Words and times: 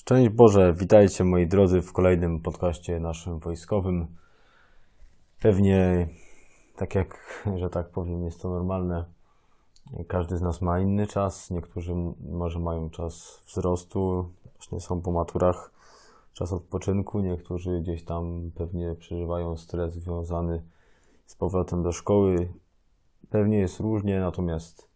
Szczęść 0.00 0.28
Boże, 0.28 0.74
witajcie 0.74 1.24
moi 1.24 1.46
drodzy 1.46 1.82
w 1.82 1.92
kolejnym 1.92 2.40
podcaście 2.40 3.00
naszym 3.00 3.38
wojskowym. 3.38 4.06
Pewnie, 5.40 6.08
tak 6.76 6.94
jak, 6.94 7.42
że 7.56 7.70
tak 7.70 7.88
powiem, 7.88 8.24
jest 8.24 8.42
to 8.42 8.50
normalne, 8.50 9.04
każdy 10.08 10.36
z 10.36 10.42
nas 10.42 10.60
ma 10.60 10.80
inny 10.80 11.06
czas. 11.06 11.50
Niektórzy 11.50 11.94
może 12.30 12.58
mają 12.58 12.90
czas 12.90 13.42
wzrostu, 13.46 14.28
właśnie 14.56 14.80
są 14.80 15.00
po 15.00 15.12
maturach, 15.12 15.72
czas 16.32 16.52
odpoczynku. 16.52 17.20
Niektórzy 17.20 17.80
gdzieś 17.80 18.04
tam 18.04 18.50
pewnie 18.54 18.94
przeżywają 18.94 19.56
stres 19.56 19.94
związany 19.94 20.62
z 21.26 21.34
powrotem 21.34 21.82
do 21.82 21.92
szkoły. 21.92 22.52
Pewnie 23.30 23.58
jest 23.58 23.80
różnie, 23.80 24.20
natomiast 24.20 24.89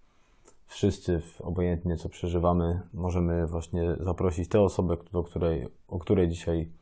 wszyscy, 0.67 1.23
obojętnie 1.41 1.96
co 1.96 2.09
przeżywamy, 2.09 2.81
możemy 2.93 3.46
właśnie 3.46 3.96
zaprosić 4.01 4.49
tę 4.49 4.61
osobę, 4.61 4.96
do 5.13 5.23
której, 5.23 5.69
o 5.89 5.99
której 5.99 6.29
dzisiaj 6.29 6.72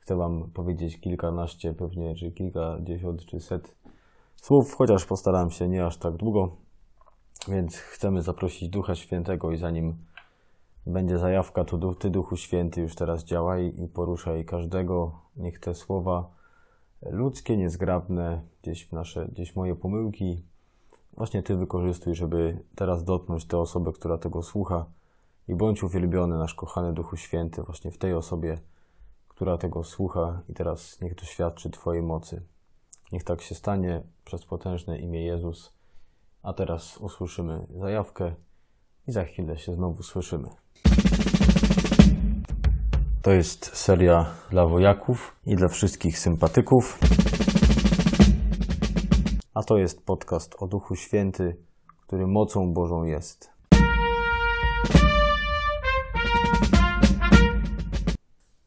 chcę 0.00 0.16
Wam 0.16 0.50
powiedzieć 0.54 1.00
kilkanaście, 1.00 1.74
pewnie, 1.74 2.14
czy 2.14 2.32
kilkadziesiąt, 2.32 3.24
czy 3.24 3.40
set 3.40 3.76
słów, 4.36 4.74
chociaż 4.74 5.04
postaram 5.04 5.50
się 5.50 5.68
nie 5.68 5.86
aż 5.86 5.96
tak 5.96 6.16
długo. 6.16 6.56
Więc 7.48 7.76
chcemy 7.76 8.22
zaprosić 8.22 8.68
Ducha 8.68 8.94
Świętego 8.94 9.52
i 9.52 9.56
zanim 9.56 9.96
będzie 10.86 11.18
zajawka, 11.18 11.64
to 11.64 11.94
Ty, 11.94 12.10
Duchu 12.10 12.36
Święty, 12.36 12.80
już 12.80 12.94
teraz 12.94 13.24
działaj 13.24 13.74
i 13.76 13.88
poruszaj 13.88 14.44
każdego. 14.44 15.20
Niech 15.36 15.58
te 15.60 15.74
słowa 15.74 16.30
ludzkie, 17.02 17.56
niezgrabne, 17.56 18.42
gdzieś 18.62 18.92
nasze, 18.92 19.26
gdzieś 19.26 19.56
moje 19.56 19.76
pomyłki, 19.76 20.44
właśnie 21.16 21.42
Ty 21.42 21.56
wykorzystuj, 21.56 22.14
żeby 22.14 22.62
teraz 22.74 23.04
dotknąć 23.04 23.44
tę 23.44 23.58
osobę, 23.58 23.92
która 23.92 24.18
tego 24.18 24.42
słucha 24.42 24.86
i 25.48 25.54
bądź 25.54 25.82
uwielbiony, 25.82 26.38
nasz 26.38 26.54
kochany 26.54 26.92
Duchu 26.92 27.16
Święty, 27.16 27.62
właśnie 27.62 27.90
w 27.90 27.98
tej 27.98 28.14
osobie, 28.14 28.58
która 29.28 29.58
tego 29.58 29.84
słucha 29.84 30.42
i 30.48 30.54
teraz 30.54 31.00
niech 31.00 31.14
doświadczy 31.14 31.70
Twojej 31.70 32.02
mocy. 32.02 32.42
Niech 33.12 33.24
tak 33.24 33.42
się 33.42 33.54
stanie 33.54 34.02
przez 34.24 34.44
potężne 34.44 34.98
imię 34.98 35.24
Jezus. 35.24 35.72
A 36.42 36.52
teraz 36.52 36.96
usłyszymy 36.96 37.66
zajawkę 37.78 38.34
i 39.06 39.12
za 39.12 39.24
chwilę 39.24 39.58
się 39.58 39.74
znowu 39.74 40.02
słyszymy. 40.02 40.48
To 43.22 43.30
jest 43.30 43.76
seria 43.76 44.26
dla 44.50 44.66
wojaków 44.66 45.36
i 45.46 45.56
dla 45.56 45.68
wszystkich 45.68 46.18
sympatyków. 46.18 46.98
A 49.54 49.62
to 49.62 49.78
jest 49.78 50.06
podcast 50.06 50.56
o 50.58 50.66
Duchu 50.66 50.96
Święty, 50.96 51.56
który 52.06 52.26
mocą 52.26 52.72
Bożą 52.72 53.04
jest. 53.04 53.50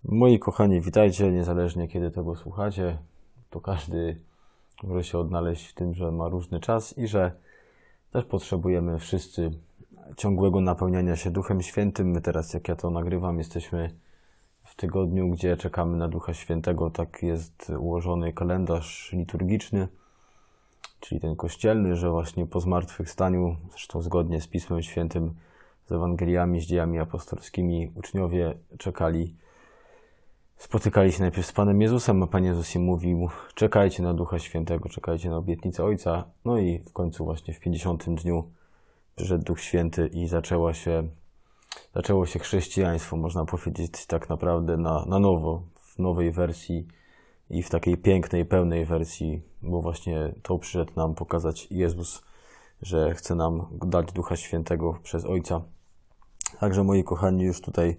Moi 0.04 0.40
kochani, 0.40 0.82
witajcie, 0.82 1.32
niezależnie 1.32 1.88
kiedy 1.88 2.12
tego 2.12 2.36
słuchacie. 2.36 2.98
To 3.50 3.62
każdy 3.62 4.22
może 4.84 5.04
się 5.04 5.18
odnaleźć 5.18 5.68
w 5.68 5.74
tym, 5.74 5.94
że 5.94 6.12
ma 6.12 6.28
różny 6.28 6.60
czas 6.60 6.98
i 6.98 7.08
że 7.08 7.32
też 8.12 8.26
potrzebujemy 8.26 9.00
wszyscy 9.00 9.52
ciągłego 10.18 10.62
napełniania 10.62 11.16
się 11.16 11.32
Duchem 11.32 11.62
Świętym. 11.62 12.12
My 12.12 12.22
teraz, 12.22 12.54
jak 12.54 12.68
ja 12.68 12.76
to 12.76 12.90
nagrywam, 12.90 13.38
jesteśmy 13.38 13.90
w 14.64 14.76
tygodniu, 14.76 15.30
gdzie 15.30 15.58
czekamy 15.58 15.98
na 15.98 16.08
Ducha 16.08 16.34
Świętego. 16.34 16.90
Tak 16.90 17.24
jest 17.24 17.72
ułożony 17.80 18.34
kalendarz 18.34 19.12
liturgiczny 19.14 19.88
czyli 21.04 21.22
ten 21.22 21.36
kościelny, 21.36 21.96
że 21.96 22.10
właśnie 22.10 22.46
po 22.46 22.60
zmartwychwstaniu, 22.60 23.58
zresztą 23.72 24.02
zgodnie 24.02 24.42
z 24.42 24.48
Pismem 24.48 24.82
Świętym, 24.82 25.34
z 25.86 25.92
Ewangeliami, 25.92 26.62
z 26.62 26.66
dziejami 26.66 27.00
apostolskimi, 27.00 27.92
uczniowie 27.96 28.54
czekali, 28.78 29.36
spotykali 30.58 31.12
się 31.12 31.22
najpierw 31.22 31.48
z 31.48 31.52
Panem 31.52 31.82
Jezusem, 31.82 32.24
a 32.24 32.28
Pan 32.28 32.44
Jezus 32.44 32.76
im 32.76 32.84
mówił, 32.84 33.30
czekajcie 33.56 34.04
na 34.04 34.14
Ducha 34.14 34.40
Świętego, 34.40 34.90
czekajcie 34.90 35.30
na 35.30 35.38
obietnicę 35.38 35.84
Ojca, 35.84 36.24
no 36.46 36.58
i 36.58 36.80
w 36.80 36.94
końcu 36.94 37.26
właśnie 37.26 37.54
w 37.54 37.60
50 37.60 38.10
dniu 38.10 38.52
przyszedł 39.16 39.44
Duch 39.44 39.62
Święty 39.62 40.08
i 40.08 40.28
zaczęła 40.28 40.74
się, 40.74 41.08
zaczęło 41.96 42.26
się 42.26 42.40
chrześcijaństwo, 42.40 43.18
można 43.18 43.46
powiedzieć 43.46 44.06
tak 44.06 44.30
naprawdę 44.30 44.78
na, 44.78 45.06
na 45.06 45.20
nowo, 45.20 45.64
w 45.76 46.00
nowej 46.00 46.32
wersji 46.32 46.88
i 47.50 47.64
w 47.64 47.70
takiej 47.70 47.98
pięknej, 47.98 48.46
pełnej 48.46 48.86
wersji, 48.86 49.42
bo 49.62 49.82
właśnie 49.82 50.34
to 50.44 50.58
przyszedł 50.60 50.92
nam 50.96 51.16
pokazać 51.16 51.68
Jezus, 51.72 52.24
że 52.82 53.14
chce 53.14 53.36
nam 53.36 53.66
dać 53.86 54.12
Ducha 54.12 54.36
Świętego 54.36 55.00
przez 55.04 55.26
Ojca. 55.26 55.62
Także 56.60 56.84
moi 56.84 57.04
kochani, 57.04 57.44
już 57.44 57.62
tutaj 57.62 57.98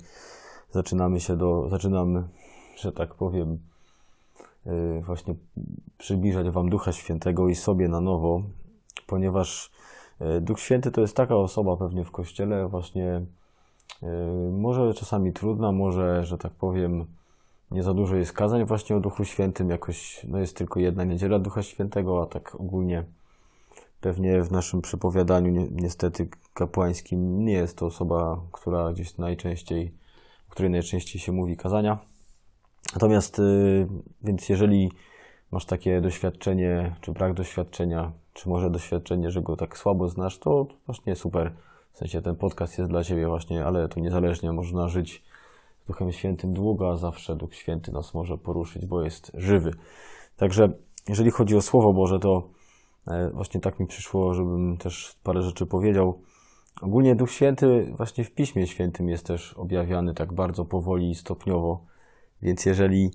zaczynamy 0.70 1.20
się 1.20 1.36
do, 1.36 1.68
zaczynamy, 1.68 2.28
że 2.76 2.92
tak 2.92 3.14
powiem, 3.14 3.58
y, 4.66 5.02
właśnie 5.06 5.34
przybliżać 5.98 6.50
Wam 6.50 6.70
Ducha 6.70 6.92
Świętego 6.92 7.48
i 7.48 7.54
sobie 7.54 7.88
na 7.88 8.00
nowo, 8.00 8.42
ponieważ 9.06 9.70
y, 10.36 10.40
Duch 10.40 10.60
Święty 10.60 10.90
to 10.90 11.00
jest 11.00 11.16
taka 11.16 11.36
osoba 11.36 11.76
pewnie 11.76 12.04
w 12.04 12.10
Kościele 12.10 12.68
właśnie 12.68 13.22
y, 14.02 14.06
może 14.52 14.94
czasami 14.94 15.32
trudna, 15.32 15.72
może, 15.72 16.24
że 16.24 16.38
tak 16.38 16.52
powiem, 16.52 17.06
nie 17.74 17.82
za 17.82 17.94
dużo 17.94 18.16
jest 18.16 18.32
kazań 18.32 18.64
właśnie 18.64 18.96
o 18.96 19.00
Duchu 19.00 19.24
Świętym, 19.24 19.70
jakoś 19.70 20.26
no 20.28 20.38
jest 20.38 20.56
tylko 20.56 20.80
jedna 20.80 21.04
niedziela 21.04 21.38
Ducha 21.38 21.62
Świętego, 21.62 22.22
a 22.22 22.26
tak 22.26 22.54
ogólnie 22.54 23.04
pewnie 24.00 24.42
w 24.42 24.52
naszym 24.52 24.82
przepowiadaniu 24.82 25.50
ni 25.50 25.68
niestety 25.70 26.28
kapłańskim 26.54 27.44
nie 27.44 27.52
jest 27.52 27.78
to 27.78 27.86
osoba, 27.86 28.40
która 28.52 28.92
gdzieś 28.92 29.18
najczęściej, 29.18 29.94
o 30.48 30.50
której 30.50 30.70
najczęściej 30.70 31.22
się 31.22 31.32
mówi 31.32 31.56
kazania. 31.56 31.98
Natomiast, 32.94 33.38
yy, 33.38 33.88
więc 34.22 34.48
jeżeli 34.48 34.90
masz 35.50 35.66
takie 35.66 36.00
doświadczenie, 36.00 36.96
czy 37.00 37.12
brak 37.12 37.34
doświadczenia, 37.34 38.12
czy 38.32 38.48
może 38.48 38.70
doświadczenie, 38.70 39.30
że 39.30 39.42
go 39.42 39.56
tak 39.56 39.78
słabo 39.78 40.08
znasz, 40.08 40.38
to 40.38 40.66
właśnie 40.86 41.16
super. 41.16 41.52
W 41.92 41.98
sensie 41.98 42.22
ten 42.22 42.36
podcast 42.36 42.78
jest 42.78 42.90
dla 42.90 43.04
Ciebie 43.04 43.26
właśnie, 43.26 43.64
ale 43.64 43.88
to 43.88 44.00
niezależnie 44.00 44.52
można 44.52 44.88
żyć 44.88 45.22
Duchem 45.86 46.12
Świętym 46.12 46.54
długo, 46.54 46.90
a 46.90 46.96
zawsze 46.96 47.36
Duch 47.36 47.54
Święty 47.54 47.92
nas 47.92 48.14
może 48.14 48.38
poruszyć, 48.38 48.86
bo 48.86 49.02
jest 49.02 49.32
żywy. 49.34 49.70
Także 50.36 50.72
jeżeli 51.08 51.30
chodzi 51.30 51.56
o 51.56 51.62
Słowo 51.62 51.92
Boże, 51.92 52.18
to 52.18 52.48
e, 53.06 53.30
właśnie 53.30 53.60
tak 53.60 53.80
mi 53.80 53.86
przyszło, 53.86 54.34
żebym 54.34 54.76
też 54.76 55.16
parę 55.22 55.42
rzeczy 55.42 55.66
powiedział. 55.66 56.22
Ogólnie 56.82 57.14
Duch 57.14 57.30
Święty 57.30 57.92
właśnie 57.96 58.24
w 58.24 58.34
Piśmie 58.34 58.66
Świętym 58.66 59.08
jest 59.08 59.26
też 59.26 59.52
objawiany 59.52 60.14
tak 60.14 60.32
bardzo 60.32 60.64
powoli 60.64 61.10
i 61.10 61.14
stopniowo. 61.14 61.84
Więc 62.42 62.66
jeżeli 62.66 63.10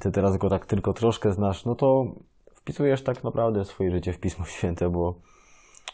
ty 0.00 0.10
teraz 0.10 0.36
go 0.36 0.50
tak 0.50 0.66
tylko 0.66 0.92
troszkę 0.92 1.32
znasz, 1.32 1.64
no 1.64 1.74
to 1.74 2.06
wpisujesz 2.54 3.02
tak 3.02 3.24
naprawdę 3.24 3.64
swoje 3.64 3.90
życie 3.90 4.12
w 4.12 4.18
Pismo 4.18 4.44
Święte, 4.44 4.90
bo, 4.90 5.14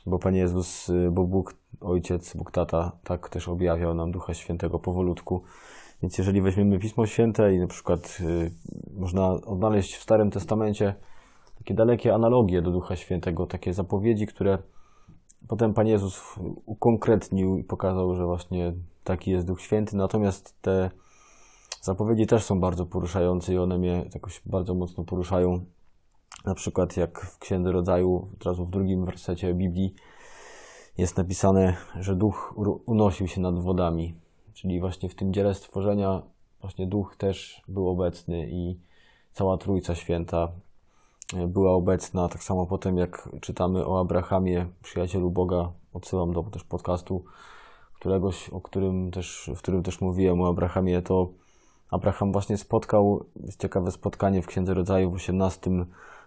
bo 0.06 0.18
Panie 0.18 0.38
Jezus, 0.38 0.90
bo 1.10 1.24
Bóg 1.24 1.54
Ojciec, 1.80 2.36
Bóg 2.36 2.50
Tata 2.50 2.92
tak 3.04 3.28
też 3.28 3.48
objawiał 3.48 3.94
nam 3.94 4.12
Ducha 4.12 4.34
Świętego 4.34 4.78
powolutku. 4.78 5.42
Więc 6.02 6.18
jeżeli 6.18 6.42
weźmiemy 6.42 6.78
Pismo 6.78 7.06
Święte 7.06 7.54
i 7.54 7.58
na 7.58 7.66
przykład 7.66 8.18
y, 8.20 8.50
można 8.94 9.28
odnaleźć 9.28 9.96
w 9.96 10.02
Starym 10.02 10.30
Testamencie 10.30 10.94
takie 11.58 11.74
dalekie 11.74 12.14
analogie 12.14 12.62
do 12.62 12.70
Ducha 12.70 12.96
Świętego, 12.96 13.46
takie 13.46 13.74
zapowiedzi, 13.74 14.26
które 14.26 14.58
potem 15.48 15.74
Pan 15.74 15.86
Jezus 15.86 16.34
ukonkretnił 16.66 17.58
i 17.58 17.64
pokazał, 17.64 18.14
że 18.14 18.26
właśnie 18.26 18.72
taki 19.04 19.30
jest 19.30 19.46
Duch 19.46 19.60
Święty. 19.60 19.96
Natomiast 19.96 20.62
te 20.62 20.90
zapowiedzi 21.82 22.26
też 22.26 22.44
są 22.44 22.60
bardzo 22.60 22.86
poruszające 22.86 23.54
i 23.54 23.58
one 23.58 23.78
mnie 23.78 24.04
jakoś 24.14 24.42
bardzo 24.46 24.74
mocno 24.74 25.04
poruszają. 25.04 25.64
Na 26.44 26.54
przykład 26.54 26.96
jak 26.96 27.20
w 27.20 27.38
Księdze 27.38 27.72
Rodzaju, 27.72 28.28
od 28.34 28.44
razu 28.44 28.64
w 28.64 28.70
drugim 28.70 29.04
wersecie 29.04 29.54
Biblii 29.54 29.94
jest 30.98 31.16
napisane, 31.16 31.76
że 32.00 32.16
Duch 32.16 32.54
unosił 32.86 33.28
się 33.28 33.40
nad 33.40 33.58
wodami 33.58 34.14
czyli 34.60 34.80
właśnie 34.80 35.08
w 35.08 35.14
tym 35.14 35.32
dziele 35.32 35.54
stworzenia 35.54 36.22
właśnie 36.60 36.86
Duch 36.86 37.16
też 37.16 37.62
był 37.68 37.88
obecny 37.88 38.48
i 38.50 38.78
cała 39.32 39.58
Trójca 39.58 39.94
Święta 39.94 40.48
e, 41.36 41.46
była 41.46 41.72
obecna. 41.72 42.28
Tak 42.28 42.42
samo 42.42 42.66
potem 42.66 42.98
jak 42.98 43.28
czytamy 43.40 43.86
o 43.86 44.00
Abrahamie, 44.00 44.66
przyjacielu 44.82 45.30
Boga, 45.30 45.72
odsyłam 45.92 46.32
do 46.32 46.42
też 46.42 46.64
podcastu 46.64 47.24
któregoś, 47.94 48.48
o 48.48 48.60
którym 48.60 49.10
też, 49.10 49.50
w 49.56 49.58
którym 49.58 49.82
też 49.82 50.00
mówiłem 50.00 50.40
o 50.40 50.48
Abrahamie, 50.48 51.02
to 51.02 51.28
Abraham 51.90 52.32
właśnie 52.32 52.56
spotkał, 52.56 53.24
jest 53.36 53.60
ciekawe 53.60 53.90
spotkanie 53.90 54.42
w 54.42 54.46
Księdze 54.46 54.74
Rodzaju 54.74 55.10
w 55.10 55.14
18 55.14 55.70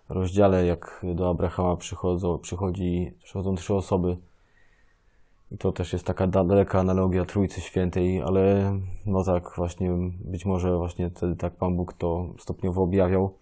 rozdziale, 0.09 0.65
jak 0.65 1.05
do 1.15 1.29
Abrahama 1.29 1.77
przychodzą, 1.77 2.37
przychodzi, 2.37 3.13
przychodzą 3.23 3.55
trzy 3.55 3.73
osoby, 3.73 4.17
to 5.59 5.71
też 5.71 5.93
jest 5.93 6.05
taka 6.05 6.27
daleka 6.27 6.79
analogia 6.79 7.25
Trójcy 7.25 7.61
Świętej, 7.61 8.21
ale 8.21 8.73
no 9.05 9.23
tak 9.23 9.51
właśnie, 9.55 9.89
być 10.25 10.45
może 10.45 10.77
właśnie 10.77 11.09
wtedy 11.09 11.35
tak 11.35 11.55
Pan 11.55 11.75
Bóg 11.75 11.93
to 11.93 12.33
stopniowo 12.37 12.83
objawiał. 12.83 13.33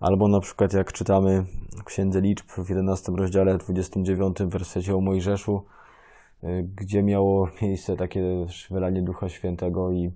Albo 0.00 0.28
na 0.28 0.40
przykład 0.40 0.72
jak 0.72 0.92
czytamy 0.92 1.44
w 1.76 1.84
Księdze 1.84 2.20
Liczb 2.20 2.46
w 2.50 2.68
11 2.68 3.12
rozdziale 3.16 3.58
29 3.58 4.36
wersecie 4.42 4.96
o 4.96 5.00
Mojżeszu, 5.00 5.64
y, 6.44 6.68
gdzie 6.76 7.02
miało 7.02 7.48
miejsce 7.62 7.96
takie 7.96 8.46
wylanie 8.70 9.02
Ducha 9.02 9.28
Świętego 9.28 9.92
i 9.92 10.10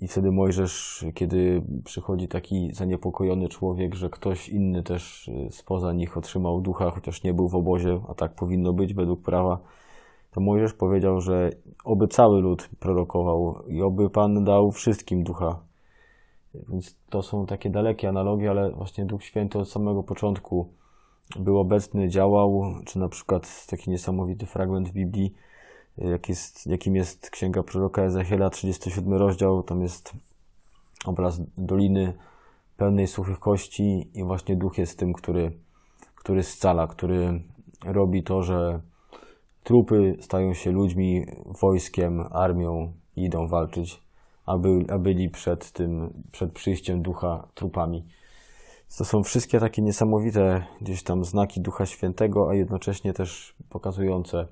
I 0.00 0.08
wtedy 0.08 0.32
Mojżesz, 0.32 1.04
kiedy 1.14 1.62
przychodzi 1.84 2.28
taki 2.28 2.74
zaniepokojony 2.74 3.48
człowiek, 3.48 3.94
że 3.94 4.10
ktoś 4.10 4.48
inny 4.48 4.82
też 4.82 5.30
spoza 5.50 5.92
nich 5.92 6.16
otrzymał 6.16 6.60
ducha, 6.60 6.90
chociaż 6.90 7.22
nie 7.22 7.34
był 7.34 7.48
w 7.48 7.54
obozie, 7.54 8.00
a 8.08 8.14
tak 8.14 8.34
powinno 8.34 8.72
być 8.72 8.94
według 8.94 9.22
prawa, 9.22 9.58
to 10.30 10.40
Mojżesz 10.40 10.74
powiedział, 10.74 11.20
że 11.20 11.50
oby 11.84 12.08
cały 12.08 12.40
lud 12.40 12.68
prorokował 12.80 13.66
i 13.66 13.82
oby 13.82 14.10
Pan 14.10 14.44
dał 14.44 14.70
wszystkim 14.70 15.24
ducha. 15.24 15.60
Więc 16.68 16.96
to 17.10 17.22
są 17.22 17.46
takie 17.46 17.70
dalekie 17.70 18.08
analogie, 18.08 18.50
ale 18.50 18.70
właśnie 18.70 19.04
Duch 19.04 19.24
Święty 19.24 19.58
od 19.58 19.68
samego 19.68 20.02
początku 20.02 20.68
był 21.38 21.58
obecny, 21.58 22.08
działał, 22.08 22.64
czy 22.86 22.98
na 22.98 23.08
przykład 23.08 23.66
taki 23.66 23.90
niesamowity 23.90 24.46
fragment 24.46 24.88
w 24.88 24.92
Biblii, 24.92 25.34
jak 25.98 26.28
jest, 26.28 26.66
jakim 26.66 26.96
jest 26.96 27.30
Księga 27.30 27.62
Proroka 27.62 28.02
Ezechiela, 28.02 28.50
37 28.50 29.12
rozdział, 29.12 29.62
tam 29.62 29.82
jest 29.82 30.12
obraz 31.04 31.40
doliny 31.58 32.12
pełnej 32.76 33.06
suchych 33.06 33.38
kości 33.38 34.10
i 34.14 34.24
właśnie 34.24 34.56
Duch 34.56 34.78
jest 34.78 34.98
tym, 34.98 35.12
który, 35.12 35.52
który 36.14 36.42
scala, 36.42 36.86
który 36.86 37.42
robi 37.84 38.22
to, 38.22 38.42
że 38.42 38.80
trupy 39.64 40.16
stają 40.20 40.54
się 40.54 40.70
ludźmi, 40.70 41.26
wojskiem, 41.60 42.24
armią 42.30 42.92
i 43.16 43.24
idą 43.24 43.46
walczyć, 43.46 44.02
a, 44.46 44.58
by, 44.58 44.68
a 44.88 44.98
byli 44.98 45.30
przed 45.30 45.72
tym, 45.72 46.22
przed 46.32 46.52
przyjściem 46.52 47.02
Ducha 47.02 47.48
trupami. 47.54 48.04
To 48.98 49.04
są 49.04 49.22
wszystkie 49.22 49.60
takie 49.60 49.82
niesamowite 49.82 50.66
gdzieś 50.80 51.02
tam 51.02 51.24
znaki 51.24 51.60
Ducha 51.60 51.86
Świętego, 51.86 52.50
a 52.50 52.54
jednocześnie 52.54 53.12
też 53.12 53.54
pokazujące, 53.68 54.46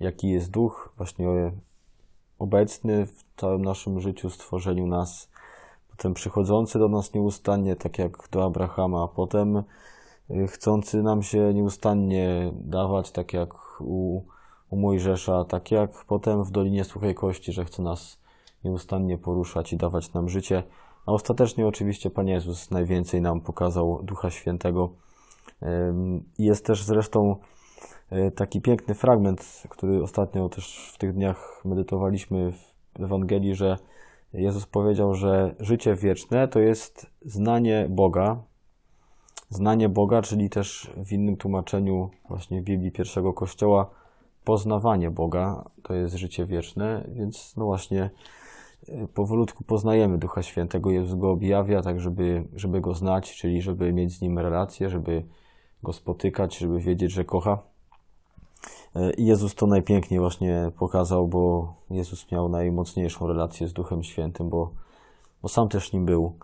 jaki 0.00 0.28
jest 0.28 0.50
Duch 0.50 0.92
właśnie 0.96 1.52
obecny 2.38 3.06
w 3.06 3.24
całym 3.36 3.64
naszym 3.64 4.00
życiu, 4.00 4.30
stworzeniu 4.30 4.86
nas, 4.86 5.28
potem 5.90 6.14
przychodzący 6.14 6.78
do 6.78 6.88
nas 6.88 7.14
nieustannie, 7.14 7.76
tak 7.76 7.98
jak 7.98 8.28
do 8.30 8.44
Abrahama, 8.44 9.04
a 9.04 9.08
potem 9.08 9.56
y, 10.30 10.46
chcący 10.46 11.02
nam 11.02 11.22
się 11.22 11.54
nieustannie 11.54 12.52
dawać, 12.54 13.10
tak 13.10 13.32
jak 13.32 13.80
u, 13.80 14.22
u 14.70 14.76
Mojżesza, 14.76 15.44
tak 15.44 15.70
jak 15.70 16.04
potem 16.04 16.44
w 16.44 16.50
Dolinie 16.50 16.84
Suchej 16.84 17.14
Kości, 17.14 17.52
że 17.52 17.64
chce 17.64 17.82
nas 17.82 18.18
nieustannie 18.64 19.18
poruszać 19.18 19.72
i 19.72 19.76
dawać 19.76 20.12
nam 20.12 20.28
życie. 20.28 20.62
A 21.06 21.12
ostatecznie 21.12 21.66
oczywiście 21.66 22.10
Pan 22.10 22.28
Jezus 22.28 22.70
najwięcej 22.70 23.20
nam 23.20 23.40
pokazał 23.40 24.00
Ducha 24.02 24.30
Świętego. 24.30 24.90
Jest 26.38 26.66
też 26.66 26.82
zresztą 26.82 27.36
taki 28.34 28.60
piękny 28.60 28.94
fragment, 28.94 29.62
który 29.68 30.02
ostatnio 30.02 30.48
też 30.48 30.90
w 30.94 30.98
tych 30.98 31.14
dniach 31.14 31.62
medytowaliśmy 31.64 32.52
w 32.98 33.02
Ewangelii, 33.02 33.54
że 33.54 33.76
Jezus 34.32 34.66
powiedział, 34.66 35.14
że 35.14 35.54
życie 35.60 35.94
wieczne 35.94 36.48
to 36.48 36.60
jest 36.60 37.06
znanie 37.22 37.86
Boga. 37.90 38.42
Znanie 39.50 39.88
Boga, 39.88 40.22
czyli 40.22 40.50
też 40.50 40.90
w 40.96 41.12
innym 41.12 41.36
tłumaczeniu 41.36 42.10
właśnie 42.28 42.62
Biblii 42.62 42.92
pierwszego 42.92 43.32
Kościoła 43.32 43.90
poznawanie 44.44 45.10
Boga 45.10 45.64
to 45.82 45.94
jest 45.94 46.14
życie 46.14 46.46
wieczne, 46.46 47.04
więc 47.08 47.56
no 47.56 47.64
właśnie 47.64 48.10
powolutku 49.14 49.64
poznajemy 49.64 50.18
Ducha 50.18 50.42
Świętego, 50.42 50.90
Jezus 50.90 51.18
go 51.18 51.30
objawia, 51.30 51.82
tak 51.82 52.00
żeby, 52.00 52.44
żeby 52.54 52.80
go 52.80 52.94
znać, 52.94 53.36
czyli 53.36 53.62
żeby 53.62 53.92
mieć 53.92 54.12
z 54.12 54.20
nim 54.20 54.38
relację, 54.38 54.90
żeby 54.90 55.24
go 55.82 55.92
spotykać, 55.92 56.58
żeby 56.58 56.80
wiedzieć, 56.80 57.12
że 57.12 57.24
kocha. 57.24 57.73
I 59.16 59.26
Jezus 59.26 59.54
to 59.54 59.66
najpiękniej 59.66 60.20
właśnie 60.20 60.70
pokazał, 60.78 61.28
bo 61.28 61.74
Jezus 61.90 62.32
miał 62.32 62.48
najmocniejszą 62.48 63.26
relację 63.26 63.68
z 63.68 63.72
Duchem 63.72 64.02
Świętym, 64.02 64.48
bo, 64.48 64.70
bo 65.42 65.48
sam 65.48 65.68
też 65.68 65.92
nim 65.92 66.06
był. 66.06 66.38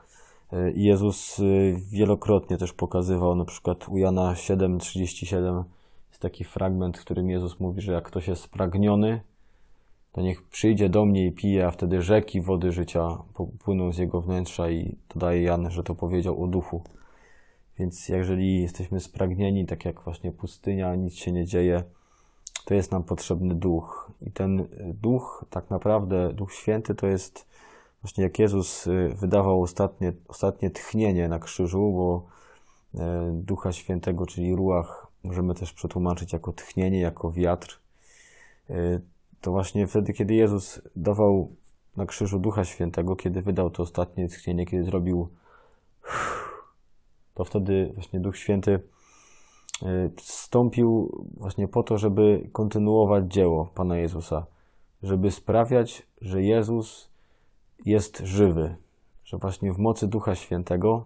I 0.75 0.85
Jezus 0.85 1.41
e, 1.41 1.43
wielokrotnie 1.91 2.57
też 2.57 2.73
pokazywał, 2.73 3.35
na 3.35 3.45
przykład 3.45 3.89
u 3.89 3.97
Jana 3.97 4.35
7,37 4.35 5.65
jest 6.09 6.23
taki 6.23 6.45
fragment, 6.45 6.99
w 6.99 7.01
którym 7.01 7.31
Jezus 7.31 7.61
mówi, 7.61 7.81
że 7.81 7.93
jak 7.93 8.05
ktoś 8.05 8.29
jest 8.29 8.43
spragniony, 8.43 9.21
to 10.13 10.21
niech 10.21 10.43
przyjdzie 10.43 10.89
do 10.89 11.05
mnie 11.05 11.27
i 11.27 11.33
pije, 11.33 11.67
a 11.67 11.71
wtedy 11.71 12.03
rzeki 12.03 12.41
wody 12.41 12.73
życia 12.73 13.19
płyną 13.65 13.93
z 13.93 13.99
jego 13.99 14.21
wnętrza 14.21 14.71
i 14.71 14.97
dodaje 15.15 15.43
Jan, 15.43 15.71
że 15.71 15.83
to 15.83 15.95
powiedział 15.95 16.45
o 16.45 16.47
duchu. 16.47 16.83
Więc 17.79 18.09
jeżeli 18.09 18.63
jesteśmy 18.63 19.01
spragnieni, 19.01 19.67
tak 19.67 19.85
jak 19.85 20.01
właśnie 20.01 20.33
pustynia, 20.33 20.95
nic 20.95 21.15
się 21.15 21.33
nie 21.33 21.45
dzieje, 21.45 21.83
to 22.65 22.75
jest 22.75 22.93
nam 22.93 23.05
potrzebny 23.05 23.55
duch. 23.55 24.11
I 24.23 24.31
ten 24.31 24.69
duch, 24.95 25.45
tak 25.51 25.71
naprawdę, 25.71 26.33
Duch 26.33 26.53
Święty 26.53 26.95
to 26.95 27.07
jest 27.07 27.47
właśnie 28.03 28.25
jak 28.25 28.39
Jezus 28.39 28.87
y, 28.87 29.15
wydawał 29.17 29.63
ostatnie, 29.63 30.13
ostatnie 30.29 30.71
tchnienie 30.71 31.29
na 31.29 31.39
krzyżu, 31.39 31.93
bo 31.93 32.27
e, 32.95 33.31
Ducha 33.35 33.73
Świętego, 33.73 34.27
czyli 34.27 34.57
ruach, 34.57 35.07
możemy 35.25 35.55
też 35.55 35.73
przetłumaczyć 35.73 36.33
jako 36.33 36.53
tchnienie, 36.53 37.01
jako 37.01 37.33
wiatr 37.33 37.81
y, 38.71 39.01
to 39.41 39.51
właśnie 39.51 39.87
wtedy, 39.87 40.13
kiedy 40.13 40.35
Jezus 40.35 40.83
dawał 40.97 41.57
na 41.97 42.07
krzyżu 42.07 42.39
Ducha 42.39 42.65
Świętego, 42.65 43.17
kiedy 43.17 43.43
wydał 43.43 43.71
to 43.71 43.83
ostatnie 43.83 44.29
tchnienie, 44.29 44.67
kiedy 44.67 44.85
zrobił 44.85 45.29
to 47.35 47.45
wtedy 47.45 47.91
właśnie 47.95 48.21
Duch 48.21 48.37
Święty 48.37 48.71
y, 48.71 49.00
wstąpił 50.17 51.11
właśnie 51.37 51.69
po 51.69 51.83
to, 51.83 51.99
żeby 51.99 52.49
kontynuować 52.53 53.33
dzieło 53.33 53.71
Pana 53.75 53.97
Jezusa, 53.97 54.47
żeby 55.03 55.31
sprawiać, 55.31 56.07
że 56.21 56.43
Jezus 56.43 57.11
jest 57.87 58.19
żywy, 58.19 58.77
że 59.25 59.39
właśnie 59.39 59.73
w 59.73 59.79
mocy 59.79 60.09
Ducha 60.09 60.35
Świętego 60.35 61.05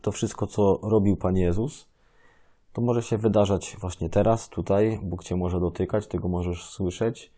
to 0.00 0.12
wszystko, 0.12 0.46
co 0.46 0.80
robił 0.82 1.16
Pan 1.16 1.36
Jezus, 1.36 1.88
to 2.72 2.82
może 2.82 3.02
się 3.02 3.18
wydarzać 3.18 3.76
właśnie 3.80 4.08
teraz, 4.08 4.48
tutaj. 4.48 5.00
Bóg 5.02 5.24
Cię 5.24 5.36
może 5.36 5.60
dotykać, 5.60 6.06
Ty 6.06 6.18
go 6.18 6.28
możesz 6.28 6.64
słyszeć, 6.64 7.32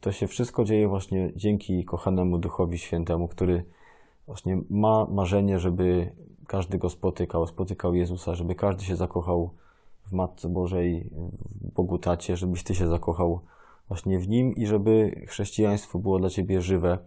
to 0.00 0.12
się 0.12 0.26
wszystko 0.26 0.64
dzieje 0.64 0.88
właśnie 0.88 1.32
dzięki 1.36 1.84
kochanemu 1.84 2.38
Duchowi 2.38 2.78
Świętemu, 2.78 3.28
który 3.28 3.64
właśnie 4.26 4.60
ma 4.70 5.06
marzenie, 5.10 5.58
żeby 5.58 6.12
każdy 6.46 6.78
go 6.78 6.90
spotykał, 6.90 7.46
spotykał 7.46 7.94
Jezusa, 7.94 8.34
żeby 8.34 8.54
każdy 8.54 8.84
się 8.84 8.96
zakochał 8.96 9.50
w 10.04 10.12
Matce 10.12 10.48
Bożej, 10.48 11.10
w 11.60 11.72
Bogu 11.74 11.98
Tacie, 11.98 12.36
żebyś 12.36 12.62
Ty 12.62 12.74
się 12.74 12.88
zakochał 12.88 13.40
właśnie 13.88 14.18
w 14.18 14.28
Nim 14.28 14.54
i 14.54 14.66
żeby 14.66 15.24
chrześcijaństwo 15.28 15.98
było 15.98 16.18
dla 16.18 16.30
Ciebie 16.30 16.60
żywe, 16.60 16.98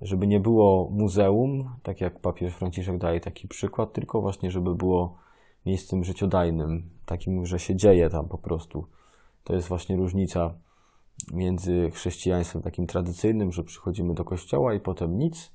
żeby 0.00 0.26
nie 0.26 0.40
było 0.40 0.90
muzeum, 0.90 1.70
tak 1.82 2.00
jak 2.00 2.20
papież 2.20 2.54
Franciszek 2.54 2.98
daje 2.98 3.20
taki 3.20 3.48
przykład, 3.48 3.92
tylko 3.92 4.20
właśnie, 4.20 4.50
żeby 4.50 4.74
było 4.74 5.18
miejscem 5.66 6.04
życiodajnym, 6.04 6.90
takim, 7.06 7.46
że 7.46 7.58
się 7.58 7.76
dzieje 7.76 8.10
tam 8.10 8.28
po 8.28 8.38
prostu. 8.38 8.86
To 9.44 9.54
jest 9.54 9.68
właśnie 9.68 9.96
różnica 9.96 10.54
między 11.32 11.90
chrześcijaństwem 11.90 12.62
takim 12.62 12.86
tradycyjnym, 12.86 13.52
że 13.52 13.64
przychodzimy 13.64 14.14
do 14.14 14.24
kościoła 14.24 14.74
i 14.74 14.80
potem 14.80 15.18
nic, 15.18 15.52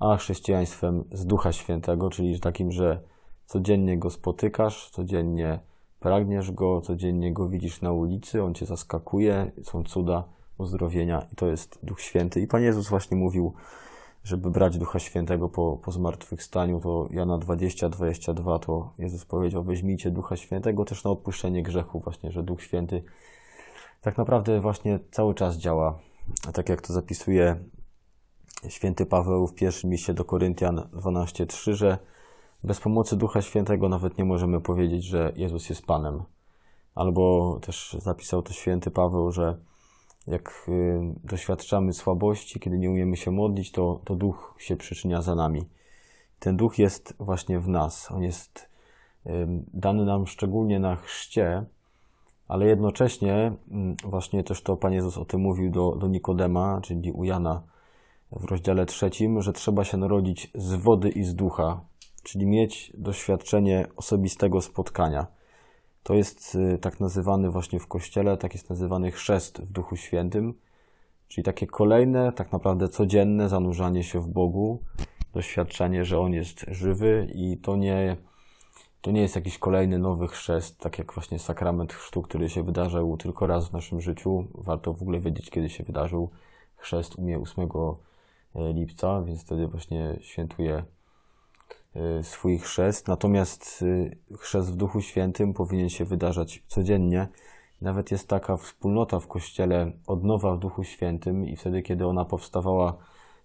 a 0.00 0.16
chrześcijaństwem 0.16 1.04
z 1.12 1.26
Ducha 1.26 1.52
Świętego, 1.52 2.10
czyli 2.10 2.40
takim, 2.40 2.72
że 2.72 3.02
codziennie 3.46 3.98
go 3.98 4.10
spotykasz, 4.10 4.90
codziennie 4.90 5.60
pragniesz 6.02 6.52
go, 6.52 6.80
codziennie 6.80 7.32
go 7.32 7.48
widzisz 7.48 7.80
na 7.80 7.92
ulicy, 7.92 8.42
on 8.42 8.54
cię 8.54 8.66
zaskakuje, 8.66 9.52
są 9.62 9.84
cuda, 9.84 10.24
uzdrowienia 10.58 11.26
i 11.32 11.36
to 11.36 11.46
jest 11.46 11.78
Duch 11.82 12.00
Święty. 12.00 12.40
I 12.40 12.46
Pan 12.46 12.62
Jezus 12.62 12.88
właśnie 12.88 13.16
mówił, 13.16 13.54
żeby 14.24 14.50
brać 14.50 14.78
Ducha 14.78 14.98
Świętego 14.98 15.48
po, 15.48 15.78
po 15.84 15.92
zmartwychwstaniu, 15.92 16.80
to 16.80 17.08
Jana 17.10 17.38
20, 17.38 17.88
22, 17.88 18.58
to 18.58 18.92
Jezus 18.98 19.24
powiedział, 19.24 19.64
weźmijcie 19.64 20.10
Ducha 20.10 20.36
Świętego 20.36 20.84
też 20.84 21.04
na 21.04 21.10
odpuszczenie 21.10 21.62
grzechu, 21.62 22.00
właśnie, 22.00 22.32
że 22.32 22.42
Duch 22.42 22.62
Święty 22.62 23.02
tak 24.00 24.18
naprawdę 24.18 24.60
właśnie 24.60 24.98
cały 25.10 25.34
czas 25.34 25.56
działa. 25.56 25.98
Tak 26.52 26.68
jak 26.68 26.80
to 26.80 26.92
zapisuje 26.92 27.56
święty 28.68 29.06
Paweł 29.06 29.46
w 29.46 29.54
pierwszym 29.54 29.90
liście 29.90 30.14
do 30.14 30.24
Koryntian 30.24 30.88
12:3, 30.92 31.72
że 31.72 31.98
bez 32.64 32.80
pomocy 32.80 33.16
Ducha 33.16 33.42
Świętego 33.42 33.88
nawet 33.88 34.18
nie 34.18 34.24
możemy 34.24 34.60
powiedzieć, 34.60 35.04
że 35.04 35.32
Jezus 35.36 35.68
jest 35.68 35.86
Panem. 35.86 36.22
Albo 36.94 37.58
też 37.62 37.96
zapisał 37.98 38.42
to 38.42 38.52
święty 38.52 38.90
Paweł, 38.90 39.32
że 39.32 39.58
jak 40.26 40.66
y, 40.68 41.00
doświadczamy 41.24 41.92
słabości, 41.92 42.60
kiedy 42.60 42.78
nie 42.78 42.90
umiemy 42.90 43.16
się 43.16 43.30
modlić, 43.30 43.72
to, 43.72 44.00
to 44.04 44.14
Duch 44.14 44.54
się 44.58 44.76
przyczynia 44.76 45.22
za 45.22 45.34
nami. 45.34 45.68
Ten 46.38 46.56
Duch 46.56 46.78
jest 46.78 47.14
właśnie 47.18 47.60
w 47.60 47.68
nas. 47.68 48.10
On 48.10 48.22
jest 48.22 48.72
dany 49.74 50.04
nam 50.04 50.26
szczególnie 50.26 50.80
na 50.80 50.96
chrzcie, 50.96 51.64
ale 52.48 52.66
jednocześnie 52.66 53.52
właśnie 54.04 54.44
też 54.44 54.62
to 54.62 54.76
Pan 54.76 54.92
Jezus 54.92 55.18
o 55.18 55.24
tym 55.24 55.40
mówił 55.40 55.70
do, 55.70 55.96
do 55.96 56.08
Nikodema, 56.08 56.80
czyli 56.82 57.12
u 57.12 57.24
Jana 57.24 57.62
w 58.32 58.44
rozdziale 58.44 58.86
trzecim, 58.86 59.42
że 59.42 59.52
trzeba 59.52 59.84
się 59.84 59.96
narodzić 59.96 60.50
z 60.54 60.74
wody 60.74 61.08
i 61.08 61.24
z 61.24 61.34
ducha, 61.34 61.80
czyli 62.22 62.46
mieć 62.46 62.92
doświadczenie 62.94 63.86
osobistego 63.96 64.60
spotkania. 64.60 65.26
To 66.02 66.14
jest 66.14 66.54
y, 66.54 66.78
tak 66.78 67.00
nazywany 67.00 67.50
właśnie 67.50 67.80
w 67.80 67.86
Kościele, 67.86 68.36
tak 68.36 68.54
jest 68.54 68.70
nazywany 68.70 69.10
chrzest 69.10 69.60
w 69.60 69.72
Duchu 69.72 69.96
Świętym, 69.96 70.54
Czyli 71.32 71.44
takie 71.44 71.66
kolejne, 71.66 72.32
tak 72.32 72.52
naprawdę 72.52 72.88
codzienne 72.88 73.48
zanurzanie 73.48 74.02
się 74.02 74.20
w 74.20 74.28
Bogu, 74.28 74.82
doświadczenie, 75.32 76.04
że 76.04 76.20
On 76.20 76.32
jest 76.32 76.64
żywy 76.68 77.28
i 77.34 77.56
to 77.56 77.76
nie, 77.76 78.16
to 79.00 79.10
nie 79.10 79.20
jest 79.20 79.36
jakiś 79.36 79.58
kolejny 79.58 79.98
nowy 79.98 80.28
chrzest, 80.28 80.78
tak 80.78 80.98
jak 80.98 81.12
właśnie 81.12 81.38
sakrament 81.38 81.92
chrztu, 81.92 82.22
który 82.22 82.48
się 82.48 82.62
wydarzył 82.62 83.16
tylko 83.16 83.46
raz 83.46 83.68
w 83.68 83.72
naszym 83.72 84.00
życiu. 84.00 84.46
Warto 84.54 84.92
w 84.92 85.02
ogóle 85.02 85.20
wiedzieć, 85.20 85.50
kiedy 85.50 85.70
się 85.70 85.84
wydarzył 85.84 86.30
chrzest 86.76 87.18
u 87.18 87.22
mnie 87.22 87.38
8 87.38 87.68
e, 88.54 88.72
lipca, 88.72 89.22
więc 89.22 89.42
wtedy 89.42 89.68
właśnie 89.68 90.18
świętuję 90.20 90.84
swój 92.22 92.58
chrzest. 92.58 93.08
Natomiast 93.08 93.84
e, 94.32 94.36
chrzest 94.36 94.72
w 94.72 94.76
Duchu 94.76 95.00
Świętym 95.00 95.54
powinien 95.54 95.88
się 95.88 96.04
wydarzać 96.04 96.62
codziennie. 96.66 97.28
Nawet 97.80 98.10
jest 98.10 98.28
taka 98.28 98.56
wspólnota 98.56 99.20
w 99.20 99.26
Kościele 99.26 99.92
odnowa 100.06 100.56
w 100.56 100.58
Duchu 100.58 100.84
Świętym 100.84 101.46
i 101.46 101.56
wtedy, 101.56 101.82
kiedy 101.82 102.06
ona 102.06 102.24
powstawała 102.24 102.96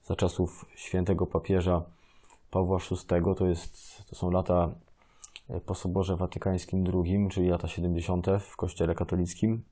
za 0.04 0.16
czasów 0.16 0.66
świętego 0.76 1.26
papieża 1.26 1.82
Pawła 2.52 2.78
VI, 2.92 3.36
to, 3.38 3.46
jest, 3.46 4.04
to 4.10 4.16
są 4.16 4.32
lata 4.32 4.70
po 5.66 5.76
Soborze 5.76 6.16
Watykańskim 6.16 6.86
II, 6.94 7.28
czyli 7.32 7.50
lata 7.50 7.68
70. 7.68 8.28
w 8.40 8.56
Kościele 8.56 8.96
katolickim, 8.96 9.64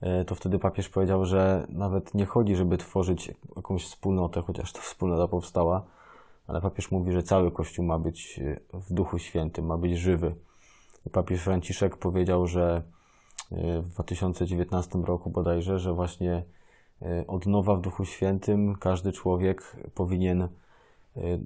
e, 0.00 0.24
to 0.24 0.34
wtedy 0.34 0.58
papież 0.58 0.88
powiedział, 0.88 1.24
że 1.24 1.66
nawet 1.68 2.14
nie 2.14 2.26
chodzi, 2.26 2.56
żeby 2.56 2.78
tworzyć 2.78 3.34
jakąś 3.56 3.84
wspólnotę, 3.84 4.42
chociaż 4.42 4.72
ta 4.72 4.80
wspólnota 4.80 5.28
powstała, 5.28 5.82
ale 6.46 6.60
papież 6.60 6.90
mówi, 6.90 7.12
że 7.12 7.22
cały 7.22 7.50
Kościół 7.50 7.84
ma 7.84 7.98
być 7.98 8.40
e, 8.44 8.60
w 8.80 8.92
Duchu 8.92 9.18
Świętym, 9.18 9.66
ma 9.66 9.78
być 9.78 9.98
żywy. 9.98 10.34
Papież 11.12 11.42
Franciszek 11.42 11.96
powiedział, 11.96 12.46
że 12.46 12.82
e, 13.52 13.82
w 13.82 13.88
2019 13.88 14.98
roku 14.98 15.30
bodajże, 15.30 15.78
że 15.78 15.92
właśnie 15.94 16.42
od 17.26 17.46
nowa 17.46 17.76
w 17.76 17.80
Duchu 17.80 18.04
Świętym 18.04 18.76
każdy 18.76 19.12
człowiek 19.12 19.76
powinien 19.94 20.48